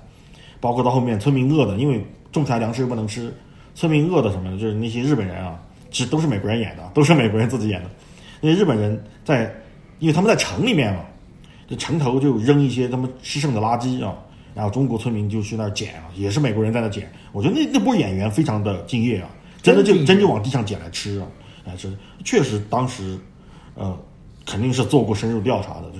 [0.59, 3.33] 包括到后面村民饿的，因为种出来粮食又不能吃，
[3.73, 4.59] 村民饿的什么呢？
[4.59, 7.89] 就是那些日本人啊，其实都是美国人演的，都是美国人自己演的，
[8.41, 9.51] 那些日本人在，
[9.97, 10.99] 因为他们在城里面嘛，
[11.67, 14.15] 这城头就扔一些他们吃剩的垃圾啊，
[14.53, 17.11] 然后中国村民就去那儿捡啊，也是美国人在那捡。
[17.31, 19.27] 我觉得那那波演员非常的敬业啊，
[19.63, 21.27] 真的就真就往地上捡来吃啊，
[21.71, 23.17] 哎，是确实当时，
[23.75, 23.97] 呃，
[24.45, 25.99] 肯定是做过深入调查的，就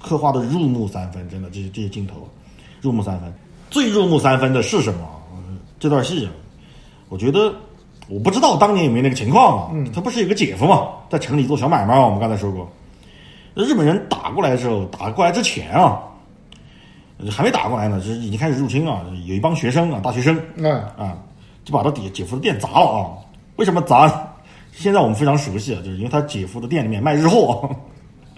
[0.00, 2.28] 刻画的入木三分，真的这些这些镜头，
[2.80, 3.32] 入木三分。
[3.70, 5.08] 最入木三分的是什么？
[5.34, 6.28] 嗯这段戏，
[7.08, 7.52] 我觉得
[8.08, 9.72] 我不知道当年有没有那个情况啊。
[9.94, 12.70] 他不是有个姐夫嘛，在城里做小买卖嘛，我们刚才说过。
[13.54, 16.02] 那日本人打过来的时候，打过来之前啊，
[17.30, 19.02] 还没打过来呢，就是已经开始入侵啊。
[19.26, 21.16] 有一帮学生啊，大学生嗯，啊，
[21.64, 23.10] 就把他姐姐夫的店砸了啊。
[23.56, 24.31] 为什么砸？
[24.82, 27.70] 现在我们非常熟悉啊，就是因为他姐夫的店里面卖日货。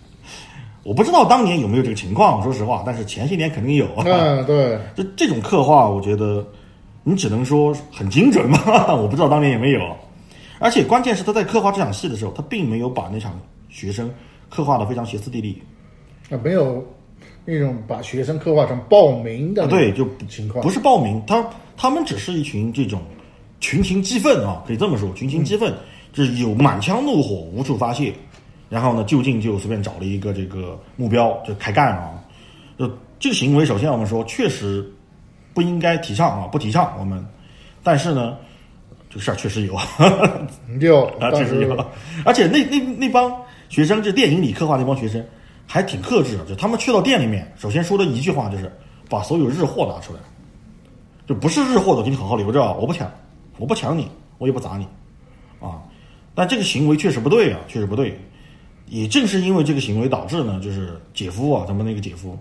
[0.85, 4.05] 我不知道当年有没有这个情况，说实话，但是前些年肯定有啊。
[4.05, 6.47] 嗯，对，就 这种刻画，我觉得
[7.03, 9.81] 你只能说很精准吧， 我不知道当年有没有。
[10.59, 14.11] 而且关键是他在刻画这场戏的时候，他并没有把那场学生
[14.51, 15.63] 刻画的非常歇斯底里
[16.29, 16.85] 啊，没有
[17.47, 21.43] 那种把学生刻画成暴民的啊，对，就种情况，不是暴民，他
[21.79, 23.01] 他们只是一群这种
[23.59, 25.75] 群情激愤啊，可以这么说，群情激愤，
[26.15, 28.15] 就是有满腔怒火无处发泄，
[28.71, 32.25] 然后呢，就近就随便找了一个这个目标就开干了啊，
[32.79, 34.91] 就这个行为，首先我们说确实
[35.53, 37.23] 不应该提倡啊，不提倡我们。
[37.83, 38.37] 但是呢，
[39.11, 39.75] 这个事儿确实有，
[40.81, 41.87] 有 啊，确实有。
[42.25, 43.31] 而且那那那帮
[43.69, 45.23] 学生，就电影里刻画那帮学生，
[45.67, 46.45] 还挺克制的。
[46.47, 48.73] 就他们去到店里面，首先说的一句话就是
[49.11, 50.21] 把所有日货拿出来，
[51.27, 53.11] 就不是日货的，给你好好留着，我不抢，
[53.59, 55.04] 我不抢你，我也不砸你，啊。
[56.35, 58.19] 但这个行为确实不对啊，确实不对。
[58.87, 62.39] 也正是因为这个行为导致呢，就是姐夫啊，他们那个姐夫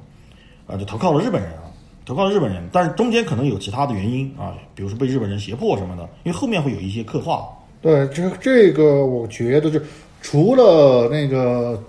[0.68, 1.64] 啊，就投靠了日本人啊，
[2.06, 2.62] 投靠了日本人。
[2.72, 6.04] 但是中间可能有其他的原因啊，比如说被日本人胁迫什么的。
[6.24, 7.48] 因为后面会有一些刻画。
[7.82, 9.80] 对，这这个我觉得就
[10.22, 11.82] 除了那个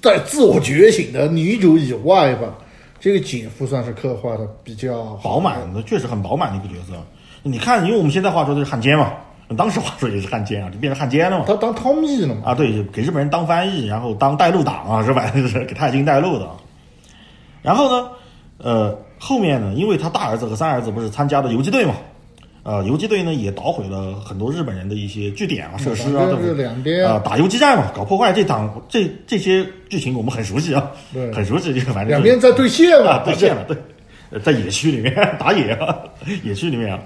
[0.00, 2.58] 在自我觉醒的女主以外吧，
[2.98, 6.94] 这个姐夫算是刻画的比较饱满的，确实很饱满的一个角色。
[7.44, 9.12] 你看，因为我们现在话说的是汉奸嘛。
[9.56, 11.44] 当时话说也是汉奸啊， 就变成汉奸了嘛。
[11.46, 12.42] 他当通译了嘛？
[12.46, 15.28] 啊，对，给日本人当翻译，然后当带路党啊，是吧？
[15.30, 16.48] 就 是给太京带路的。
[17.62, 18.08] 然后呢，
[18.58, 21.94] 呃，后面呢，因为他大儿子和三儿子不是参加的游击队嘛，
[22.62, 28.32] 呃，游击队呢也捣毁了很多日本人的一些据点啊、设施啊，这两边啊打游击战嘛，搞破坏。
[28.32, 31.72] 这场这这些剧情我们很熟悉啊，对，很熟悉。
[31.74, 35.96] 就反正两边在对线嘛，对线了，对，在野区里面打野啊，
[36.44, 37.00] 野区里面啊。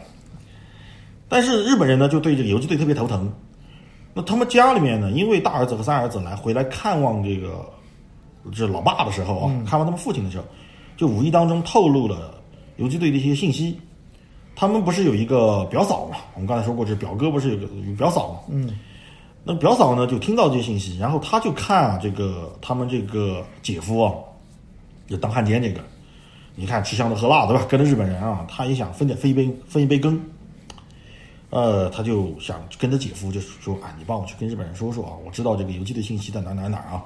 [1.32, 3.32] 但是日本人呢，就对这个游击队特别头疼。
[4.12, 7.64] 那他们家里面呢，因为大儿子和三儿子来回来看望这个，
[8.54, 10.44] 这老爸的时候啊，看望他们父亲的时候，
[10.94, 12.34] 就无意当中透露了
[12.76, 13.80] 游击队的一些信息。
[14.54, 16.18] 他们不是有一个表嫂嘛？
[16.34, 18.40] 我们刚才说过，这表哥不是有个有表嫂嘛？
[18.50, 18.70] 嗯。
[19.42, 24.12] 那表嫂呢，就听到这些信息，然后他就看啊，这个他们这个姐夫啊，
[25.08, 25.80] 就当汉奸这个，
[26.54, 27.64] 你看吃香的喝辣对吧？
[27.70, 30.20] 跟着日本人啊，他也想分点分一杯分一杯羹。
[31.52, 37.04] 呃，他就想跟着姐夫，就是说啊，你帮我去跟日本人说说啊，我知道这个游击的信息在哪哪哪啊，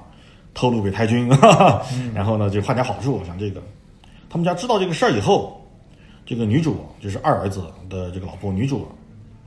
[0.53, 3.21] 透露给太君，哈 哈然后呢就换点好处。
[3.25, 3.61] 想这个，
[4.29, 5.61] 他们家知道这个事儿以后，
[6.25, 8.87] 这个女主就是二儿子的这个老婆，女主。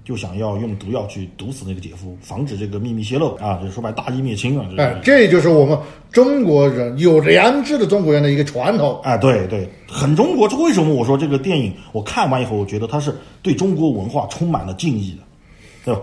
[0.05, 3.59] 就想要用毒药去毒死那个姐夫，防止这个秘密泄露啊！
[3.61, 4.67] 就是说白，大义灭亲啊！
[4.79, 5.79] 哎，这就是我们
[6.11, 9.17] 中国人有良知的中国人的一个传统啊！
[9.17, 10.49] 对对，很中国。
[10.49, 15.23] 这为什么我说这个电影我看完以后，我觉得它是对中国文化充满了敬意的，
[15.85, 16.01] 对吧？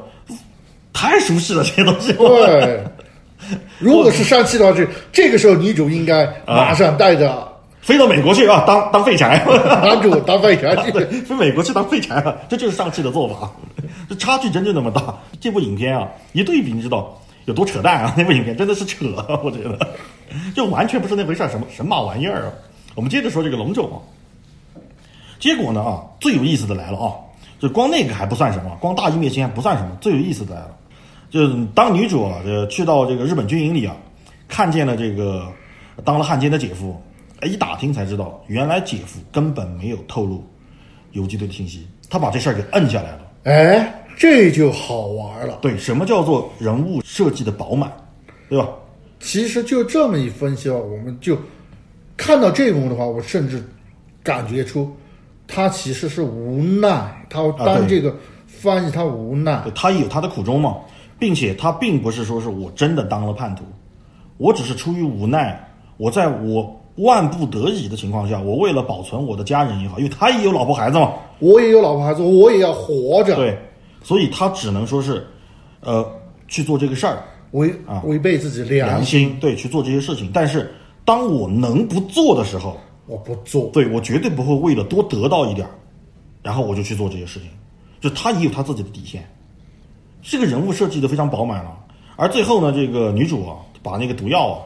[0.93, 2.13] 太熟悉了这些东西。
[2.13, 2.83] 对，
[3.79, 7.56] 如果是上汽的话，这这个时候女主应该马上带着。
[7.87, 9.41] 飞到美国去啊，当 当废柴，
[9.81, 13.49] 男主当废柴去，飞美国去当废柴了，这就是上汽的做法，
[14.09, 15.15] 这差距真就那么大。
[15.39, 18.13] 这部影片啊，一对比你知道有多扯淡啊？
[18.17, 19.05] 那部影片真的是扯，
[19.41, 19.79] 我觉得，
[20.53, 22.51] 就完全不是那回事儿，什么神马玩意儿啊？
[22.93, 24.03] 我们接着说这个龙种啊，
[25.39, 27.13] 结果呢啊，最有意思的来了啊，
[27.57, 30.71] 就光那个还不算什么，光大义灭亲还不算什么，最有意思的来了，
[31.29, 33.95] 就是当女主啊，这去到这个日本军营里啊，
[34.49, 35.47] 看见了这个
[36.03, 37.01] 当了汉奸的姐夫。
[37.41, 40.43] 哎，一打听才知道，原来姐夫根本没有透露
[41.11, 43.19] 游击队的信息，他把这事儿给摁下来了。
[43.43, 45.59] 哎，这就好玩了。
[45.61, 47.91] 对，什么叫做人物设计的饱满，
[48.49, 48.67] 对吧？
[49.19, 51.37] 其实就这么一分析啊，我们就
[52.15, 53.63] 看到这一幕的话，我甚至
[54.23, 54.91] 感觉出
[55.47, 58.15] 他其实是无奈，他当这个
[58.47, 60.75] 翻译，他无奈，他也有他的苦衷嘛，
[61.19, 63.63] 并且他并不是说是我真的当了叛徒，
[64.37, 65.63] 我只是出于无奈，
[65.97, 66.75] 我在我。
[66.97, 73.35] 万不得已的情况下，我为了保存我的家人也好，因为他也有老婆孩子嘛，我也有老婆孩子，我也要活着。
[73.35, 73.55] 对，
[74.01, 75.27] 所以他只能说是，
[75.81, 76.03] 呃，
[76.47, 80.31] 去做这个事儿，违啊违背自己良心，对，去做这些事情。
[80.33, 80.73] 但是
[81.05, 83.69] 当我能不做的时候，我不做。
[83.71, 85.67] 对我绝对不会为了多得到一点
[86.41, 87.49] 然后我就去做这些事情。
[88.01, 89.23] 就他也有他自己的底线，
[90.23, 91.77] 这个人物设计的非常饱满了。
[92.15, 94.57] 而最后呢，这个女主啊，把那个毒药啊，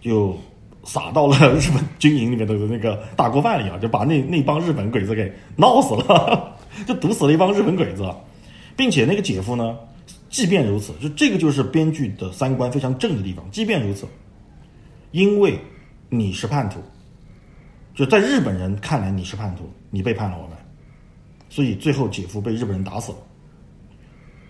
[0.00, 0.36] 就。
[0.84, 8.08] 撒到了日本军营里面的那个大锅饭里啊，就把那那帮日本鬼子给闹死了， 就毒死了一帮日本鬼子，
[8.76, 9.76] 并且那个姐夫呢，
[10.30, 13.44] 即便如此，就这个就是编剧的三观非常正的地方。
[13.50, 14.06] 即便如此，
[15.10, 15.58] 因为
[16.08, 16.80] 你是叛徒，
[17.94, 20.56] 就在日本人看来你是叛徒，你背叛了我们，
[21.50, 23.18] 所以最后姐夫被日本人打死了。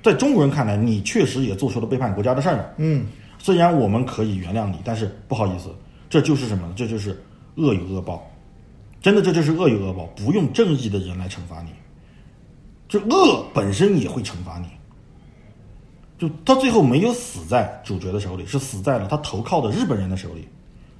[0.03, 2.73] 在中国人看来，你确实也做出了背叛国家的事儿。
[2.79, 3.05] 嗯，
[3.39, 5.69] 虽然我们可以原谅你，但是不好意思。
[6.11, 6.75] 这就是什么呢？
[6.77, 7.19] 这就是
[7.55, 8.29] 恶有恶报，
[9.01, 10.05] 真的，这就是恶有恶报。
[10.17, 11.71] 不用正义的人来惩罚你，
[12.89, 14.67] 这恶本身也会惩罚你。
[16.19, 20.47] 就他最后没有死在主角的手里，是死在了他投靠的日本人的手里，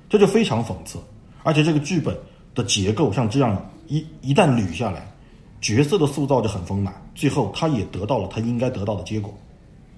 [0.09, 0.99] 这就非常讽刺。
[1.43, 2.17] 而且这个剧本
[2.55, 5.13] 的结构像这样一一旦捋下来，
[5.61, 9.37] 角色的塑造就很丰满，最后他也得到了他应该得到的结果，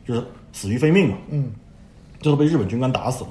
[0.08, 1.18] 就是死于非命嘛。
[1.28, 1.52] 嗯，
[2.20, 3.30] 最后被日本军官打死了。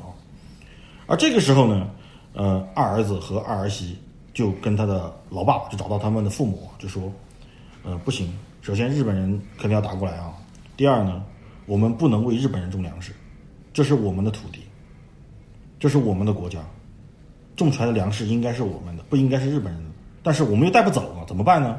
[1.12, 1.90] 而这个时候呢，
[2.32, 3.98] 呃，二儿子和二儿媳
[4.34, 7.12] 就跟他的老爸就找到他们的父母，就说，
[7.84, 10.32] 呃，不行，首先日本人肯定要打过来啊，
[10.78, 11.22] 第二呢，
[11.66, 13.12] 我们不能为日本人种粮食，
[13.74, 14.62] 这是我们的土地，
[15.82, 16.60] 这是我们的国家，
[17.58, 19.90] 种出来的粮食应该是我们的，不应该是日本人的，
[20.24, 21.78] 但是我们又带不走啊，怎么办呢？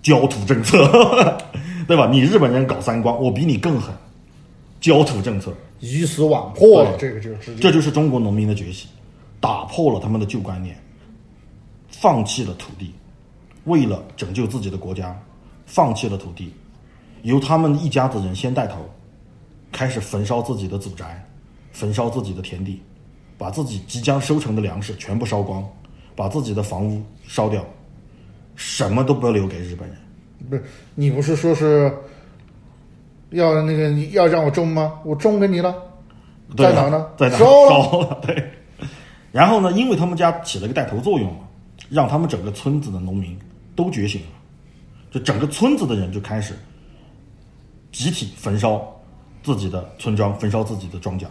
[0.00, 0.78] 焦土政策，
[1.86, 2.08] 对吧？
[2.10, 3.94] 你日本人搞三光，我比你更狠，
[4.80, 5.52] 焦土政策。
[5.80, 8.88] 鱼死网破了，这个就直接这就是中国农民的崛起，
[9.40, 10.76] 打破了他们的旧观念，
[11.88, 12.94] 放弃了土地，
[13.64, 15.18] 为了拯救自己的国家，
[15.66, 16.52] 放弃了土地，
[17.22, 18.88] 由他们一家子人先带头，
[19.70, 21.22] 开始焚烧自己的祖宅，
[21.72, 22.80] 焚烧自己的田地，
[23.36, 25.62] 把自己即将收成的粮食全部烧光，
[26.14, 27.64] 把自己的房屋烧掉，
[28.54, 29.98] 什么都不要留给日本人。
[30.48, 31.92] 不是你不是说是
[33.36, 35.00] 要那个你要让我种吗？
[35.04, 35.74] 我种给你了，
[36.56, 37.38] 在哪呢在哪？
[37.38, 38.52] 烧了烧了， 对。
[39.32, 41.40] 然后呢，因为他们家起了个带头作用嘛，
[41.88, 43.38] 让他们整个村子的农民
[43.74, 44.28] 都觉醒了，
[45.10, 46.54] 就整个村子的人就开始
[47.92, 48.82] 集体焚烧
[49.42, 51.26] 自己的村庄，焚烧自己的庄稼，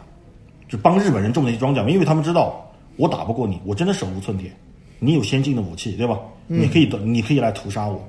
[0.69, 2.65] 就帮日本人种那些庄稼，因为他们知道
[2.95, 4.51] 我打不过你，我真的手无寸铁，
[4.99, 6.19] 你有先进的武器，对吧？
[6.47, 7.99] 嗯你可以的，你可以来屠杀我，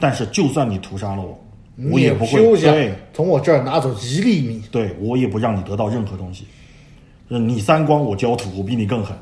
[0.00, 1.38] 但是就算你屠杀了我，
[1.76, 2.94] 我也不会对。
[3.12, 4.62] 从我这儿拿走一粒米。
[4.70, 6.46] 对我也不让你得到任何东西。
[7.28, 9.16] 就是你三光，我焦土，我比你更狠。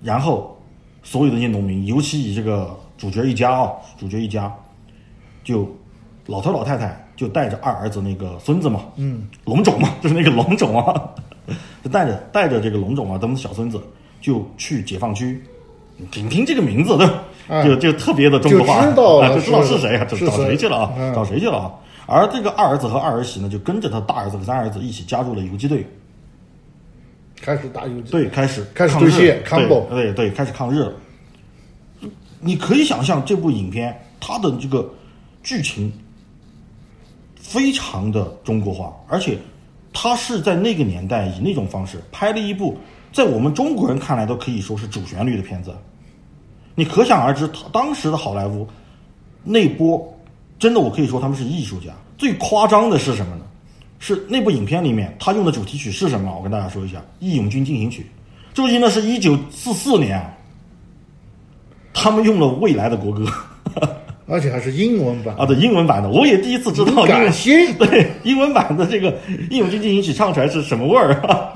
[0.00, 0.56] 然后，
[1.02, 4.54] 所有的那些农民，尤其以这个主角一家啊，主角一家，
[5.42, 5.68] 就
[6.26, 11.14] 老头老太太就带着二儿子那个孙子嘛，嗯，龙种嘛， 就是那个龙种啊，
[11.82, 13.82] 就带着带着这个龙种啊，咱们小孙子
[14.20, 15.42] 就去解放区。
[15.98, 17.24] 你听听这个名字，对吧？
[17.48, 20.92] 哎就就特别的中国化，就知道了哎就知道是是谁啊，找找谁谁去了啊？
[20.96, 21.72] 嗯找谁去了啊？
[22.06, 25.86] 而这个二儿子和二儿媳呢，就跟着他大儿子和三儿子一起加入了游击队，
[27.40, 28.66] 开始打游击，对，开始
[29.90, 30.92] 对对对，开始抗日了。
[32.40, 34.88] 你可以想象这部影片它的这个
[35.42, 35.92] 剧情
[37.34, 39.36] 非常的中国化，而且
[39.92, 42.78] 它是在那个年代以那种方式拍了一部
[43.12, 45.74] 在我们中国人看来都可以说是主旋律的片子。
[46.74, 48.66] 你可想而知，当时的好莱坞
[49.42, 50.16] 那波
[50.58, 51.92] 真的，我可以说他们是艺术家。
[52.16, 53.42] 最夸张的是什么呢？
[54.00, 56.32] 是那部影片里面他用的主题曲是什么？
[56.36, 58.02] 我跟大家说一下，《义勇军进行曲》。
[58.54, 60.30] 这部剧呢是一九四四年啊，
[61.92, 63.26] 他们用了未来的国歌
[64.26, 69.10] 而且还是英文版啊，对，英文版的，我也第一次知道你英文敢信 对英文版的这个
[69.50, 71.54] 《义勇军进行曲》唱出来是什么味儿啊？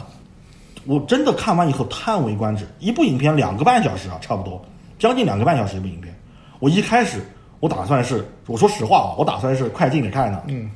[0.84, 2.66] 我真的看完以后叹为观止。
[2.78, 4.62] 一部影片两个半小时啊，差不多
[4.98, 6.14] 将近两个半小时一部影片。
[6.58, 7.20] 我一开始
[7.60, 10.70] 我打算是，我说实话啊，我打算是快进着看的，嗯，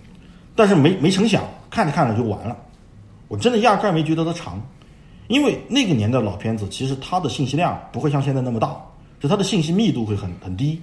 [0.54, 2.56] 但是没没成想，看着看着就完了。
[3.28, 4.60] 我真的压根儿没觉得它长，
[5.28, 8.76] 因为那个年代老片子其实它的信息量不会像现在那么大，
[9.18, 10.80] 就它的信息密度会很很低。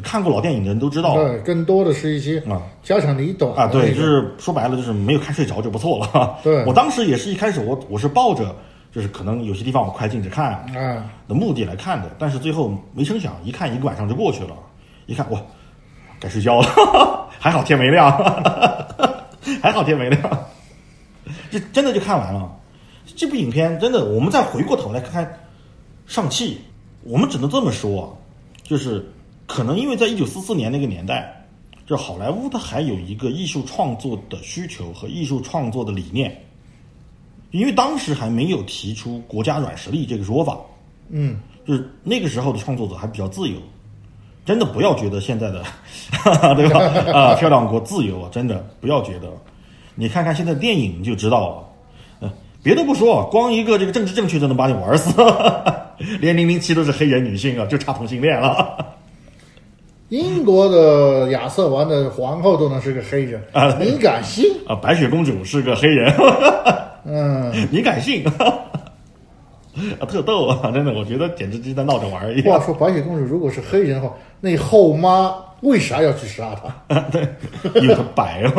[0.00, 2.60] 看过老电影的人都知道，对，更多的是一些啊。
[2.82, 6.38] 家长里短啊，对，就是说白了，就是没有看睡着就不错了。
[6.44, 6.64] 对。
[6.64, 8.54] 我当时也是一开始我我是抱着
[8.92, 14.54] 就是可能有些地方我快进着看啊，的目的来看的，但是最后没成想，一看一个晚上就过去了，
[15.06, 15.40] 一看哇，
[16.18, 18.10] 该睡觉了， 还好天没亮，
[19.62, 20.46] 还好天没亮，
[21.50, 22.50] 就真的就看完了。
[23.16, 25.38] 这部影片真的，我们再回过头来看看
[26.06, 26.58] 上汽，
[27.02, 28.06] 我们只能这么说啊，
[28.62, 29.04] 就是
[29.52, 31.44] 可能因为在一九四四年那个年代，
[31.84, 36.40] 就好莱坞它还有一个艺术创作的需求和艺术创作的理念，
[37.50, 40.56] 因为当时还没有提出国家软实力这个说法，
[41.08, 43.56] 嗯，就是那个时候的创作者还比较自由，
[44.46, 45.64] 真的不要觉得现在的
[46.54, 46.78] 对吧？
[47.12, 49.28] 啊，漂亮国自由啊，真的不要觉得，
[49.96, 51.68] 你看看现在电影就知道了。
[52.20, 52.32] 呃，
[52.62, 55.12] 别的不说，光一个这个政治正确就能把你玩死，
[56.20, 58.86] 连零零七都是黑人女性啊，就差同性恋了。
[60.10, 64.44] 英国的亚瑟王的皇后都能是个黑人啊你敢信？
[64.66, 66.12] 啊，白雪公主是个黑人，
[67.06, 68.24] 嗯， 你敢信？
[69.98, 70.70] 啊，特逗啊！
[70.74, 72.58] 真的，我觉得简直就在闹着玩儿一样。
[72.58, 76.54] 话说白雪公主如果是黑人的话，那后妈为啥要去杀
[76.88, 77.04] 她？
[77.76, 78.52] 因为她白了，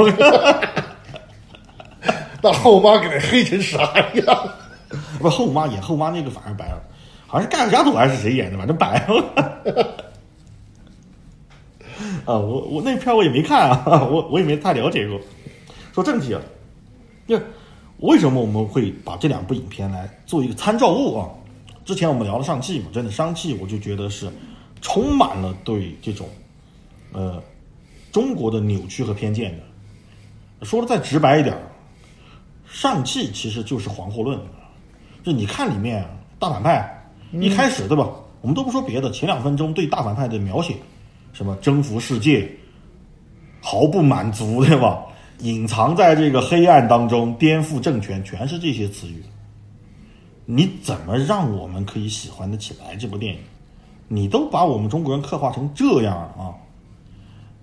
[2.41, 3.77] 那后妈给她黑成啥
[4.25, 4.49] 样？
[5.19, 6.81] 不后妈演后妈那个反而白了，
[7.27, 9.87] 好像是盖尔加朵还是谁演的，反正白了。
[12.25, 15.19] 啊，我我那片我也没看啊，我我也没太了解过。
[15.93, 16.41] 说正题啊，
[17.27, 17.39] 就
[17.97, 21.29] 为什么我们会把这两部影片来做一个参照物啊？
[21.83, 24.29] 之前我们聊了上汽嘛，真的上汽我就觉得是
[24.81, 26.27] 充满了对这种
[27.11, 27.41] 呃
[28.11, 30.65] 中国的扭曲和偏见的。
[30.65, 31.57] 说的再直白一点，
[32.67, 34.39] 上汽其实就是黄祸论。
[35.23, 36.07] 就你看里面
[36.39, 38.09] 大反派一开始对吧，
[38.41, 40.75] 我们都不说别的，前两分钟对大反派的描写，
[41.34, 42.49] 什么征服世界，
[43.61, 45.03] 毫不满足，对吧？
[45.39, 49.23] 隐藏在这个黑暗当中，颠覆政权，全是这些词语。
[50.45, 53.39] 你怎么让我们可以喜欢得起来这部电影？
[54.07, 56.53] 你都把我们中国人刻画成这样啊！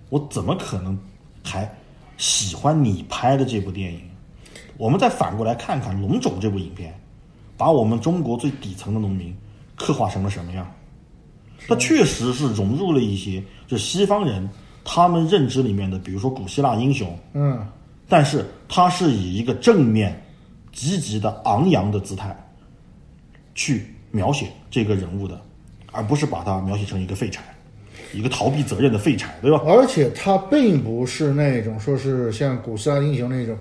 [0.09, 0.97] 我怎么可能
[1.43, 1.71] 还
[2.17, 4.01] 喜欢你拍的这部电影？
[4.75, 6.93] 我们再反过来看看《龙种》这部影片，
[7.55, 9.35] 把我们中国最底层的农民
[9.75, 10.69] 刻画成了什么样？
[11.69, 14.49] 它确实是融入了一些就西方人
[14.83, 17.65] 他们认知里面的，比如说古希腊英雄，嗯，
[18.07, 20.19] 但是它是以一个正面、
[20.73, 22.35] 积极的、昂扬的姿态
[23.53, 25.39] 去描写这个人物的，
[25.91, 27.43] 而不是把它描写成一个废柴，
[28.13, 29.61] 一个逃避责任的废柴，对吧？
[29.65, 33.55] 而且他并不是那种说是像古希腊英雄那种，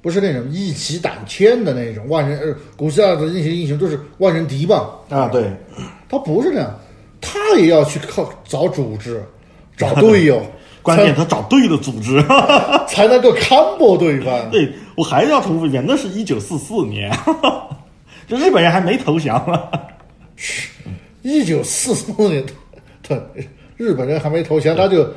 [0.00, 5.52] 不是那种一骑胆谦的那种万人呃，古希腊的那些英雄都是万人敌吧，啊，对，
[6.08, 6.78] 他不是那样，
[7.24, 9.24] 他也要去靠找组织，
[9.76, 10.40] 找队友，
[10.82, 12.22] 关键他找对了组织。
[12.86, 14.50] 才 才能够 combo 对方。
[14.50, 17.10] 对我还是要重复一遍，那是一九四四年，
[18.28, 19.70] 就日本人还没投降啊。
[21.22, 22.44] 一九四四年，
[23.02, 23.18] 对
[23.76, 25.08] 日本人还没投降，他就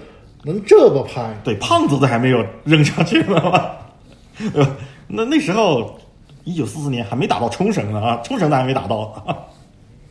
[0.43, 1.35] 能这么拍。
[1.43, 3.71] 对，胖子都还没有扔下去呢
[5.07, 5.99] 那那时候
[6.43, 9.47] 一九四四年还没打到冲绳呢啊，冲绳都还没打到。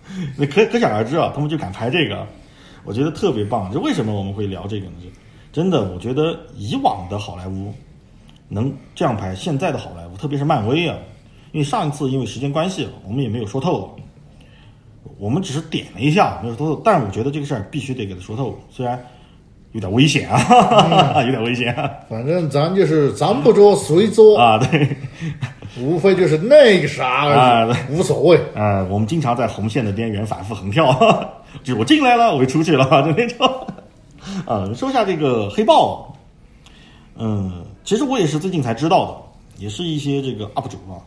[0.37, 2.27] 那可可想而知啊，他们就敢拍这个，
[2.85, 3.71] 我觉得特别棒。
[3.73, 4.93] 就为什么我们会聊这个呢？
[5.03, 5.09] 就
[5.53, 7.73] 真的，我觉得以往的好莱坞
[8.49, 10.97] 能这样拍，现在的好莱坞，特别是漫威啊，
[11.53, 13.97] 因为上一次因为时间关系，我们也没有说透，
[15.19, 16.83] 我们只是点了一下，没有说透。
[16.85, 19.03] 但是我觉得这个事儿必须得给他说透，虽然
[19.73, 21.91] 有点危险啊， 有点危险啊。
[22.09, 24.97] 反正咱就是咱不做谁做，啊，对，
[25.81, 28.37] 无非就是那个啥啊无所谓。
[28.55, 30.93] 啊，我们经常在红线的边缘反复横跳，
[31.63, 33.67] 就是我进来了，我就出去了，就那种。
[34.45, 36.13] 啊，说一下这个黑豹，
[37.17, 40.99] 嗯，其实我也是最近才知道的，也是一些这个 UP 主啊，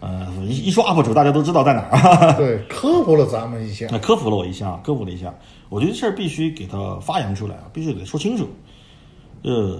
[0.00, 2.32] 呃，一一说 UP 主，大家都知道在哪儿啊。
[2.38, 3.86] 对，科普了咱们一下。
[3.90, 5.32] 那科普了我一下，科普了一下，
[5.68, 8.48] 我觉得这事儿必须给它发扬出来啊，必须得说清楚。
[9.42, 9.78] 呃，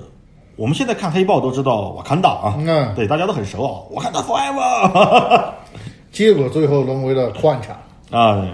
[0.57, 5.53] 我们现在看黑豹都知道瓦坎达啊，嗯对，大家都很熟啊，瓦坎达 forever
[6.11, 7.77] 结果最后沦为了矿场。
[8.11, 8.51] 啊，对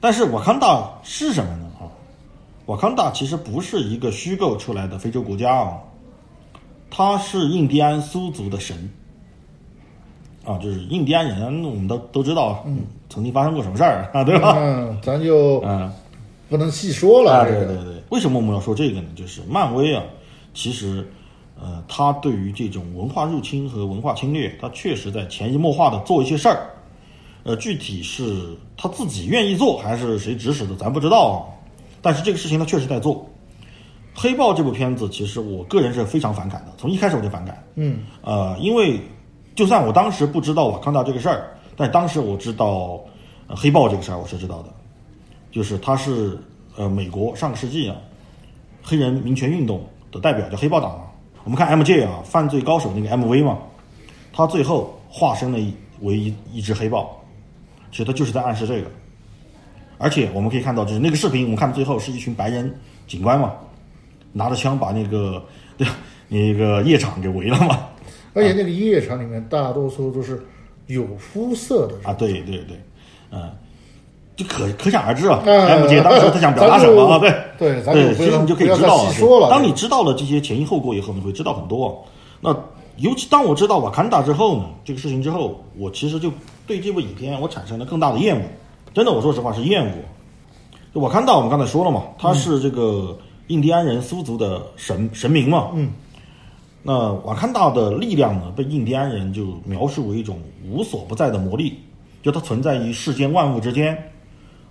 [0.00, 1.66] 但是瓦坎达是什么呢？
[1.80, 1.88] 啊，
[2.66, 5.78] 瓦坎达其实不是一个虚构出来的非洲国家啊，
[6.90, 8.90] 它是印第安苏族的神。
[10.44, 14.54] 啊，就是印第安人，我们都都知道，嗯，曾经发生过什么事儿啊，对吧？
[14.58, 15.90] 嗯，咱就嗯，
[16.50, 17.32] 不能细说了。
[17.32, 19.08] 啊，这个对对对，为什么我们要说这个呢？
[19.16, 20.02] 就是漫威啊，
[20.54, 21.06] 其实，
[21.60, 26.70] 呃，他对于这种文化入侵和文化侵略，他确实在潜移默化的做一些事儿。
[27.42, 31.36] 呃，具体是他自己愿意做，还是谁指使的，咱不知道啊。
[32.00, 33.28] 但是这个事情他确实在做。
[34.14, 37.62] 黑豹这部片子，其实我个人是非常反感的，从一开始我就反感。
[37.74, 39.00] 嗯，呃，因为
[39.56, 43.00] 就算我当时不知道瓦康达这个事儿，但当时我知道、
[43.48, 44.68] 呃、黑豹这个事儿，我是知道的，
[45.50, 46.38] 就是他是
[46.76, 47.96] 呃美国上个世纪啊
[48.82, 49.84] 黑人民权运动
[50.14, 51.04] 的代表，叫黑豹党嘛。
[51.42, 53.58] 我们看 MJ 啊，犯罪高手那个 MV 嘛，
[54.32, 57.22] 他最后化身了一为一一只黑豹，
[57.90, 58.86] 其实他就是在暗示这个。
[59.98, 62.74] 而且我们可以看到，就是那个视频，我们看到最后是一群白人
[63.06, 63.52] 警官嘛，
[64.32, 65.44] 拿着枪把那个
[65.76, 65.94] 对吧
[66.28, 67.88] 那个夜场给围了嘛。
[68.34, 70.44] 而且那个夜场里面大多数都是
[70.86, 72.06] 有肤色的人。
[72.06, 72.80] 啊，对对对，
[73.30, 73.50] 嗯，
[74.36, 75.40] 就可可想而知啊。
[75.44, 77.18] 嗯 M 姐当时他想表达什么啊？
[77.18, 79.50] 对对对，其实你就可以知道了。
[79.50, 82.04] 当你知道了这些前因后果以后，你会知道很多。
[82.40, 82.54] 那
[82.96, 86.30] 尤其当我知道瓦坎达之后呢，这个事情之后，我其实就
[86.66, 88.42] 对这部影片我产生了更大的厌恶。
[88.92, 89.92] 真的，我说实话是厌恶。
[90.94, 93.16] 就瓦坎达，我们刚才说了嘛，他是这个
[93.48, 95.70] 印第安人苏族的神神明嘛。
[95.74, 95.90] 嗯。
[96.82, 100.38] 那瓦坎达的力量呢，被印第安人就描述为一种
[100.70, 101.78] 无所不在的魔力，
[102.22, 103.96] 就它存在于世间万物之间。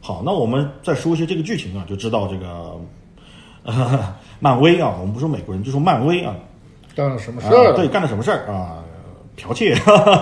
[0.05, 2.77] 好，那我们再说一些这个剧情啊，就知道这个，
[3.63, 6.35] 呃、漫威啊，我们不说美国人，就说漫威啊，
[6.93, 7.73] 干了什么事啊儿了？
[7.77, 8.83] 对，干了什么事儿啊？
[9.37, 9.73] 剽窃，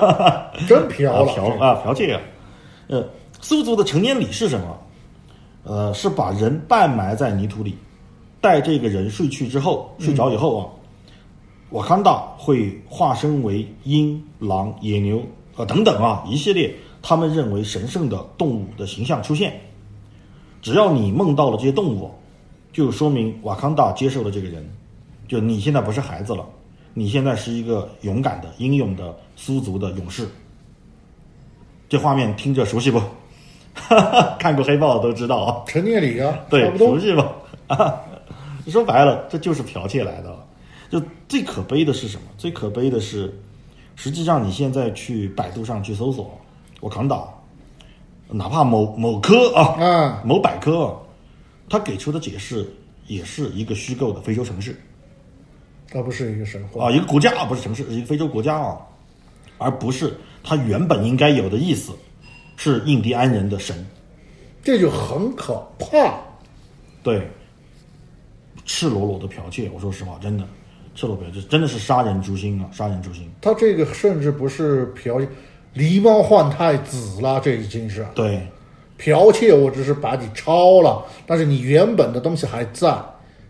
[0.70, 1.32] 真嫖了。
[1.32, 2.22] 啊剽啊剽窃啊！
[2.90, 3.04] 呃，
[3.42, 4.78] 苏族的成年礼是什么？
[5.64, 7.76] 呃，是把人半埋在泥土里，
[8.40, 10.62] 待这个人睡去之后，睡着以后啊，
[11.72, 15.24] 瓦坎达会化身为鹰、狼、野牛
[15.56, 16.72] 呃等等啊一系列
[17.02, 19.60] 他们认为神圣的动物的形象出现。
[20.62, 22.12] 只要你梦到了这些动物，
[22.72, 24.64] 就说明瓦康达接受了这个人，
[25.28, 26.46] 就你现在不是孩子了，
[26.94, 30.28] 你现在是一个勇敢的、英勇的苏族的勇士。
[31.90, 33.02] 这画面听着熟悉不？
[34.38, 35.64] 看过黑豹的都知道啊。
[35.66, 37.00] 陈年礼啊，对熟。
[37.00, 37.34] 悉吧？
[37.68, 38.02] 啊，
[38.68, 40.38] 说白了，这就是剽窃来的。
[40.90, 42.24] 就最可悲的是什么？
[42.38, 43.34] 最可悲的是，
[43.96, 46.38] 实际上你现在去百度上去搜索
[46.82, 47.26] “瓦坎达”，
[48.32, 50.96] 哪怕某某科啊、啊，某百科啊，
[51.70, 52.66] 他给出的解释
[53.08, 54.80] 也是一个虚构的非洲城市
[55.90, 56.88] 它不是一个神话。
[56.88, 58.78] 啊，一个国家啊不是城市，是一个非洲国家啊，
[59.58, 61.92] 而不是它原本应该有的意思，
[62.56, 63.86] 是印第安人的神。
[64.64, 66.16] 这就很可怕。
[67.04, 67.28] 对，
[68.64, 70.48] 赤裸裸的剽窃，我说实话，真的，
[70.96, 73.30] 赤裸剽窃，真的是杀人诛心啊，杀人诛心。
[73.42, 75.28] 他这个甚至不是剽窃，
[75.76, 78.46] 狸猫换太子了，这已经是对，
[79.00, 79.54] 剽窃。
[79.54, 82.94] 我只是把你抄了，但是你原本的东西还在。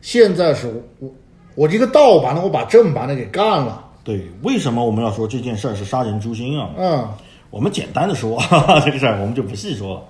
[0.02, 1.12] 现在是我我
[1.56, 3.84] 我一个盗版的，我把正版的给干了。
[4.04, 6.70] 对，为什么我们要说这件事儿是杀人诛心啊？
[6.78, 7.08] 嗯，
[7.50, 10.02] 我们简单的说哈哈 这个事儿，我们就不细说了。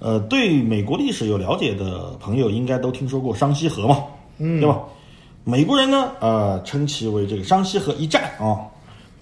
[0.00, 4.04] 呃，对美国历史有了解的朋友，应该都听说过商西河嘛，
[4.38, 4.80] 嗯，对吧？
[5.44, 8.66] 美国人呢，呃，称其为这个商西河一战啊。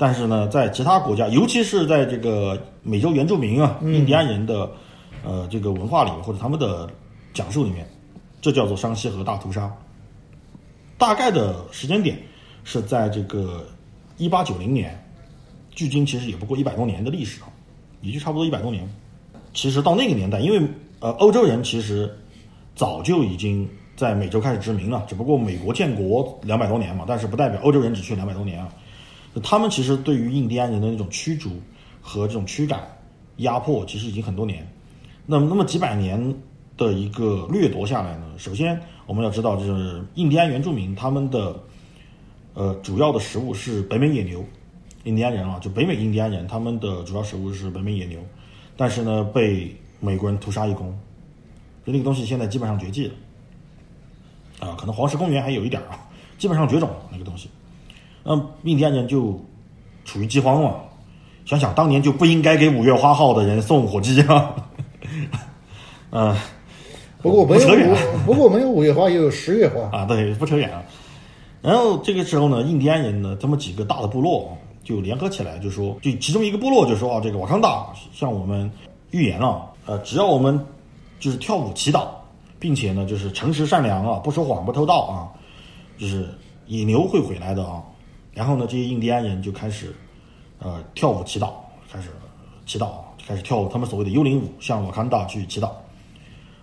[0.00, 4.70] 但是呢，在其他国家，尤其是在这个美洲原住民啊、印第安人的
[5.24, 6.88] 呃这个文化里或者他们的
[7.34, 7.84] 讲述里面，
[8.40, 9.68] 这叫做商西河大屠杀。
[10.96, 12.16] 大概的时间点
[12.62, 13.66] 是在这个
[14.18, 14.96] 一八九零年，
[15.72, 17.50] 距今其实也不过一百多年的历史啊，
[18.00, 18.88] 也就差不多一百多年。
[19.52, 20.64] 其实到那个年代，因为
[21.00, 22.08] 呃欧洲人其实
[22.76, 28.68] 早就已经在美洲开始殖民了，只不过美国建国两百多年嘛，但是不代表欧洲人只去两百多年啊。
[29.40, 31.50] 他们其实对于印第安人的那种驱逐
[32.00, 32.80] 和这种驱赶、
[33.38, 34.66] 压迫，其实已经很多年。
[35.26, 36.34] 那么，那么几百年
[36.76, 41.54] 的一个掠夺下来呢，首先我们要知道，就是印第安原住民他们的
[42.54, 44.44] 呃主要的食物是北美野牛，
[45.04, 48.18] 印第安人啊，就北美印第安人，他们的主要食物是北美野牛，
[48.76, 50.88] 但是呢，被美国人屠杀一空，
[51.84, 56.08] 就那个东西现在基本上绝迹了，啊，可能黄石公园还有一点啊，
[56.38, 57.50] 基本上绝种了那个东西。
[58.28, 59.40] 那印第安人就
[60.04, 60.74] 处于饥荒嘛，
[61.46, 64.54] 想想当年就不应该给五月花号的人送火鸡啊，
[66.10, 66.36] 嗯、
[67.22, 69.98] 不过没有不扯远五， 不过没有五月花，也有十月花。
[69.98, 70.84] 啊，对，不扯远了。
[71.62, 74.54] 然后这个时候呢，印第安人呢，这么几个大的部落
[74.84, 78.70] 就联合起来，就说，就其中一个部落就说啊，这个瓦康达向我们
[79.10, 80.62] 预言了，呃，只要我们
[81.18, 82.08] 就是跳舞祈祷，
[82.58, 85.32] 并且呢，就是诚实善良啊，不说谎不偷盗啊，
[85.98, 86.28] 就是
[86.66, 87.82] 野牛会回来的啊。
[88.38, 89.92] 然后呢，这些印第安人就开始
[90.60, 91.50] 呃跳舞祈祷，
[91.90, 92.08] 开始
[92.64, 92.90] 祈祷，
[93.26, 95.72] 开始跳他们所谓的幽灵舞，向瓦坎达去祈祷。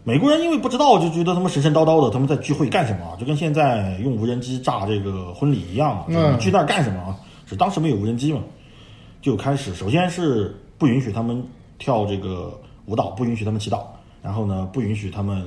[0.05, 3.17] 美国人因为不知道，就觉得他们神神叨叨的，他们在聚会干什么？
[3.19, 7.19] 就跟现在用无人机炸这个婚礼一样，就是你去那儿干什么啊？
[7.45, 8.39] 是当时没有无人机嘛，
[9.21, 11.45] 就开始首先是不允许他们
[11.77, 13.81] 跳这个舞蹈，不允许他们祈祷，
[14.21, 15.45] 然后呢，不允许他们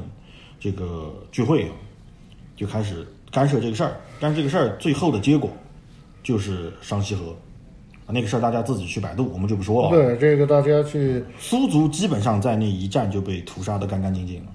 [0.60, 1.70] 这个聚会，
[2.54, 3.96] 就开始干涉这个事儿。
[4.20, 5.48] 干涉这个事儿，最后的结果
[6.28, 7.34] 就是商西河。
[8.04, 9.88] 啊那个事儿大家自己去百度，我们就不说了。
[9.90, 14.52] 对，这个大家去苏族基本上在那一战就被屠杀的干干净净了，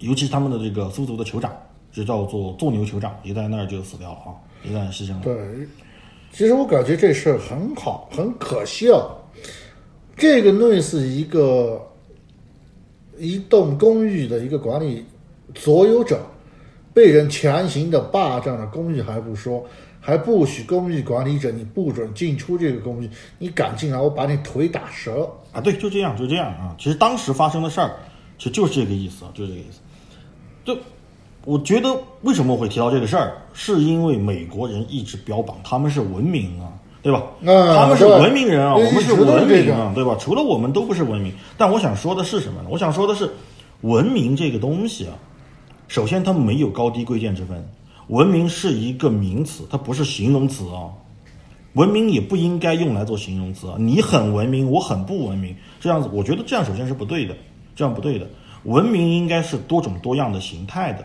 [0.00, 1.52] 尤其他们的这个苏族的酋长，
[1.92, 4.34] 就叫做做牛酋长，也在那儿就死掉了啊，
[4.64, 5.20] 也在牺牲了。
[5.22, 5.36] 对，
[6.32, 9.16] 其实我感觉这事儿很好，很可笑。
[10.16, 11.80] 这个类似一个
[13.16, 15.04] 一栋公寓的一个管理
[15.54, 16.20] 所有者
[16.92, 19.64] 被人强行的霸占了公寓还不说，
[20.00, 25.30] 还不许公寓管理者你不准进出这个公寓，你敢进来我把你腿打折。
[25.52, 26.74] 啊，对，就这样，就这样啊。
[26.78, 27.90] 其实当时发生的事儿，
[28.38, 29.80] 其实就是这个意思，啊，就是这个意思。
[30.64, 30.76] 就
[31.44, 36.72] 我觉得为什么我会提到这个事儿，是因为美国人一直标榜他们是文明啊，
[37.02, 37.22] 对吧？
[37.46, 40.16] 啊他们是文明人啊，我们是文这个明啊，对吧？
[40.20, 41.32] 除了我们都不是文明。
[41.56, 42.68] 但我想说的是什么呢？
[42.70, 43.30] 我想说的是，
[43.80, 45.14] 文明这个东西啊，
[45.86, 47.66] 首先它没有高低贵贱之分，
[48.08, 50.90] 文明是一个名词，它不是形容词啊。
[51.74, 53.76] 文明也不应该用来做形容词啊！
[53.78, 57.36] 你很文明，我很不文明，这样子，我觉得这样首先是不对的，
[57.76, 58.26] 这样不对的。
[58.64, 61.04] 文明应该是多种多样的形态的，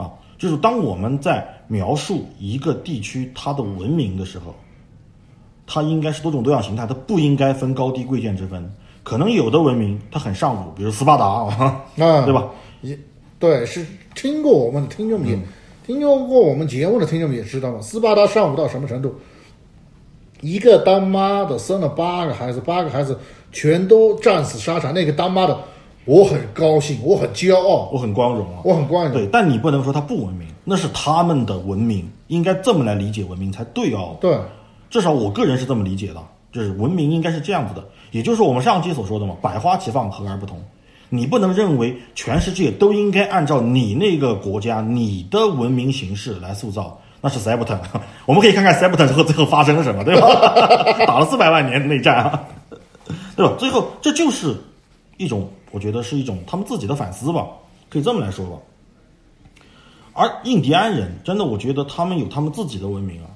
[0.00, 4.54] 啊，就是当我们在描述一个地区它的文明的时候，
[5.66, 8.72] 它应该是多种多样形态，它不应该分高低贵贱之分。
[9.02, 12.44] 可能有的文明它很上古，比如斯巴达啊，啊， 对吧？
[12.82, 12.96] 也
[13.40, 13.84] 对，是
[14.18, 15.38] 听过我们的听众们也、
[15.86, 19.14] 听众过我们节目的听众们也知道嘛，斯巴达上午到什么程度？
[20.40, 23.16] 一个当妈的生了八个孩子，八个孩子
[23.52, 24.92] 全都战死沙场。
[24.92, 25.56] 那个当妈的，
[26.04, 28.60] 我很高兴，我很骄傲，我很光荣啊。
[28.64, 29.12] 我很光荣。
[29.12, 34.16] 对，但你不能说他不文明，那是他们的文明，应该这么来理解文明才对哦。
[34.20, 34.36] 对
[34.90, 37.86] 至少我个人是这么理解的，就是文明应该是这样子的。
[38.10, 40.60] 也就是我们上期所说的嘛，百花齐放，和而不同。
[41.10, 47.78] 你不能认为全世界都应该按照你那个国家、你的文明形式来塑造，那是 Septon。
[48.26, 50.28] 我们可以看看 Septon 之后最后发生了什么，对吧？
[51.06, 52.44] 打了四百万年的内战啊，
[53.36, 53.54] 对吧？
[53.58, 54.56] 最后这就是
[55.16, 57.46] 一种，我觉得是一种他们自己的反思吧，
[57.88, 58.56] 可以这么来说吧。
[60.12, 63.30] 而印第安人真的，我觉得他们有他们自己的文明啊。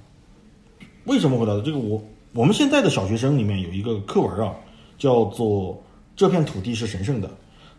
[1.04, 1.60] 为什么会的？
[1.62, 2.02] 这个我
[2.32, 4.52] 我们现在的小学生里面有一个课文啊，
[4.98, 5.72] 叫做
[6.16, 7.28] 《这片土地是神圣的》，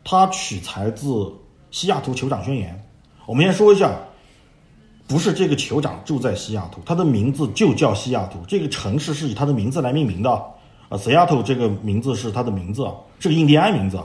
[0.04, 1.34] 它取材自
[1.72, 2.84] 西雅图酋长宣言。
[3.26, 3.91] 我们先说一下，
[5.08, 10.43] 不是这个酋长住在西雅图，他的名字就叫西雅图，这个城市是以他的名字来命名的啊。
[10.91, 12.88] Seattle 这个名字是他的名字，
[13.20, 13.97] 是个印第安名字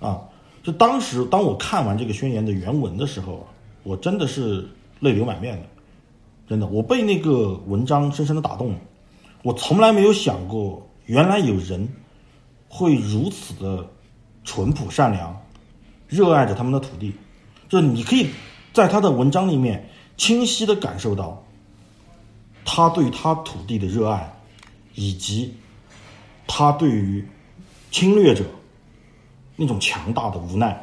[0.00, 0.20] 啊。
[0.62, 3.46] 就当时当我看完这个宣言的原文的时候。
[3.88, 5.62] 我真的是泪流满面的，
[6.48, 8.78] 真的，我被那个文章深深的打动了。
[9.44, 11.88] 我从来没有想过，原来有人
[12.68, 13.88] 会如此的
[14.46, 15.38] 淳朴善良，
[16.08, 17.12] 热爱着他们的土地。
[17.68, 18.30] 就是你可以
[18.72, 19.86] 在他的文章里面
[20.16, 21.44] 清晰的感受到
[22.64, 24.32] 他对他土地的热爱，
[24.94, 25.54] 以及
[26.46, 27.22] 他对于
[27.90, 28.46] 侵略者
[29.54, 30.82] 那种强大的无奈。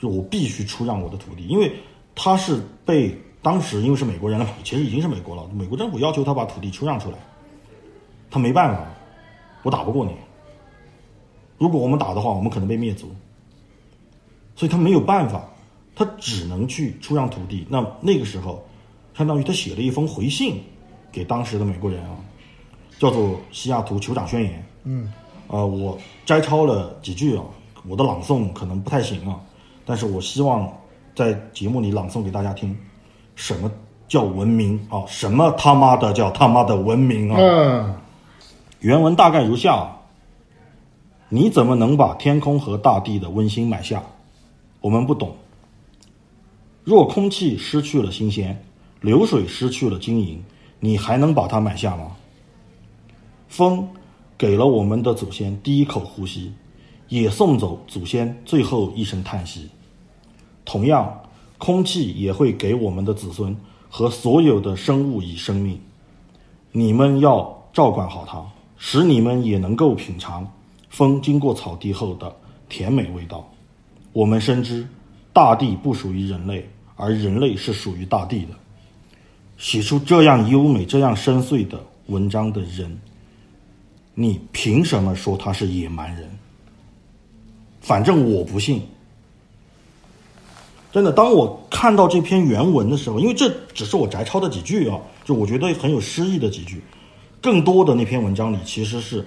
[0.00, 1.72] 就我必须出让我的土地，因为。
[2.16, 5.48] 他是被当时因为是美国人了嘛，其实已经是美国了。
[5.52, 7.18] 美国政府要求他把土地出让出来，
[8.30, 8.84] 他没办法，
[9.64, 10.12] 我打不过你。
[11.58, 13.10] 如果我们打的话，我们可能被灭族，
[14.56, 15.44] 所以他没有办法，
[15.94, 17.66] 他只能去出让土地。
[17.68, 18.64] 那那个时候，
[19.16, 20.60] 相当于他写了一封回信
[21.10, 22.16] 给当时的美国人啊，
[22.98, 24.52] 叫做《西雅图酋长宣言》。
[24.84, 25.12] 嗯，
[25.48, 27.44] 呃，我摘抄了几句啊，
[27.88, 29.40] 我的朗诵可能不太行啊，
[29.84, 30.72] 但是我希望。
[31.16, 32.76] 在节目里朗诵给大家听，
[33.36, 33.70] 什么
[34.08, 35.04] 叫文明啊？
[35.06, 37.36] 什么他妈的叫他妈的文明啊？
[37.38, 37.94] 嗯，
[38.80, 39.96] 原文大概如下：
[41.28, 44.02] 你怎么能把天空和大地的温馨买下？
[44.80, 45.34] 我们不懂。
[46.84, 48.62] 若空气失去了新鲜，
[49.00, 50.42] 流水失去了晶莹，
[50.80, 52.12] 你还能把它买下吗？
[53.48, 53.88] 风
[54.36, 56.52] 给了我们的祖先第一口呼吸，
[57.08, 59.70] 也送走祖先最后一声叹息。
[60.64, 61.22] 同样，
[61.56, 63.56] 空气也会给我们的子孙
[63.88, 65.80] 和所有的生物以生命。
[66.70, 68.44] 你们要照管好它，
[68.76, 70.46] 使你们也能够品尝
[70.94, 72.32] 风经过草地后的
[72.68, 73.52] 甜美味道。
[74.12, 74.86] 我们深知，
[75.32, 78.50] 大地不属于人类，而人类是属于大地的。
[79.58, 82.96] 写出这样优美、这样深邃的文章的人，
[84.14, 86.30] 你凭什么说他是野蛮人？
[87.80, 88.80] 反正我不信。
[90.92, 96.80] 真的，当我看到这篇原文的时候，因为这只是我摘抄的几句啊，就我觉得很有诗意的几句，
[97.42, 99.26] 更多的那篇文章里其实是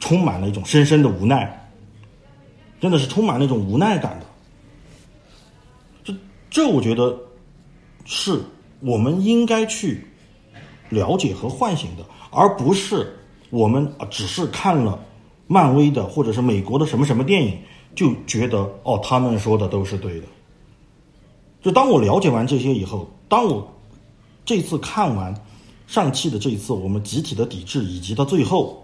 [0.00, 1.70] 充满了一种深深的无奈，
[2.80, 4.26] 真的是充满那种无奈感的。
[6.02, 6.14] 这
[6.50, 7.16] 这，我觉得
[8.04, 8.42] 是
[8.80, 10.04] 我们应该去
[10.88, 13.16] 了解和唤醒的，而不是
[13.50, 14.98] 我们只是看了
[15.46, 17.58] 漫威的或者是美国的什么什么电影
[17.94, 20.26] 就觉得哦，他们说的都是对的。
[21.60, 23.70] 就当我了解完这些以后，当我
[24.46, 25.34] 这次看完
[25.86, 28.79] 上汽的这一次我们集体的抵制，以及到最后，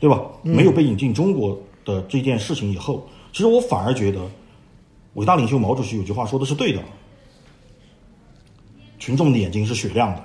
[0.00, 0.20] 对吧？
[0.42, 4.18] 没有被引进中国的这件事情以后，其实我反而觉得，
[5.14, 6.82] 伟大领袖毛主席有句话说的是对的：
[8.98, 10.22] 群众的眼睛是雪亮的，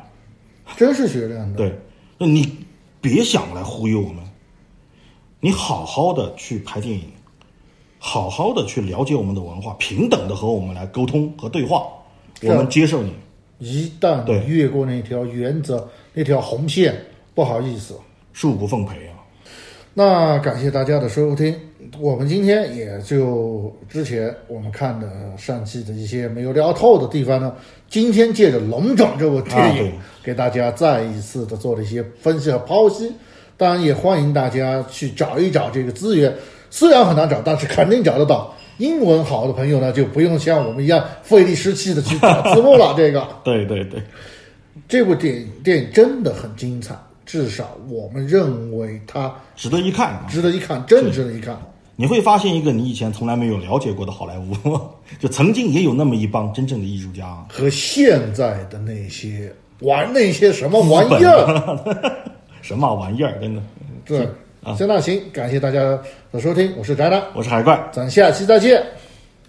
[0.78, 1.58] 真是雪亮的。
[1.58, 1.78] 对，
[2.18, 2.58] 那你
[3.02, 4.24] 别想来忽悠我们，
[5.40, 7.04] 你好好的去拍电影。
[7.98, 11.88] 好好的去了解我们的文化，平等的和我们来沟通和对话，
[12.44, 13.12] 我们接受你。
[13.58, 17.04] 一旦越过那条原则、那条红线，
[17.34, 18.00] 不好意思，
[18.32, 19.15] 恕不奉陪啊！
[19.98, 21.56] 那感谢大家的收听，
[22.02, 27.56] 我们今天也就之前我们看的上期的一些没有聊透的地方呢，
[27.90, 33.10] 今天借着《龙种》这部电影，给大家再一次的做了一些分析和剖析。
[33.56, 36.36] 当然，也欢迎大家去找一找这个资源。
[36.70, 38.54] 虽然很难找，但是肯定找得到。
[38.80, 42.94] 英文好的朋友呢，就不用像我们一样费力失气的去找字幕了。
[42.98, 44.04] 这个， 对对对，
[44.90, 46.94] 这部电影电影真的很精彩，
[47.26, 51.58] 至少我们认为它值得一看，值得一看，真值得一看。
[51.98, 54.54] 你会发现一个你以前从来没有了解过的好莱坞，
[55.20, 61.96] 就曾经也有那么一帮真正的艺术家，和现在的那些玩那些什么玩意儿，
[62.62, 63.62] 什么玩意儿，真的，
[64.06, 64.28] 对。
[64.76, 65.80] 行那行，感谢大家
[66.32, 68.84] 的收听，我是宅男，我是海怪，咱下期再见。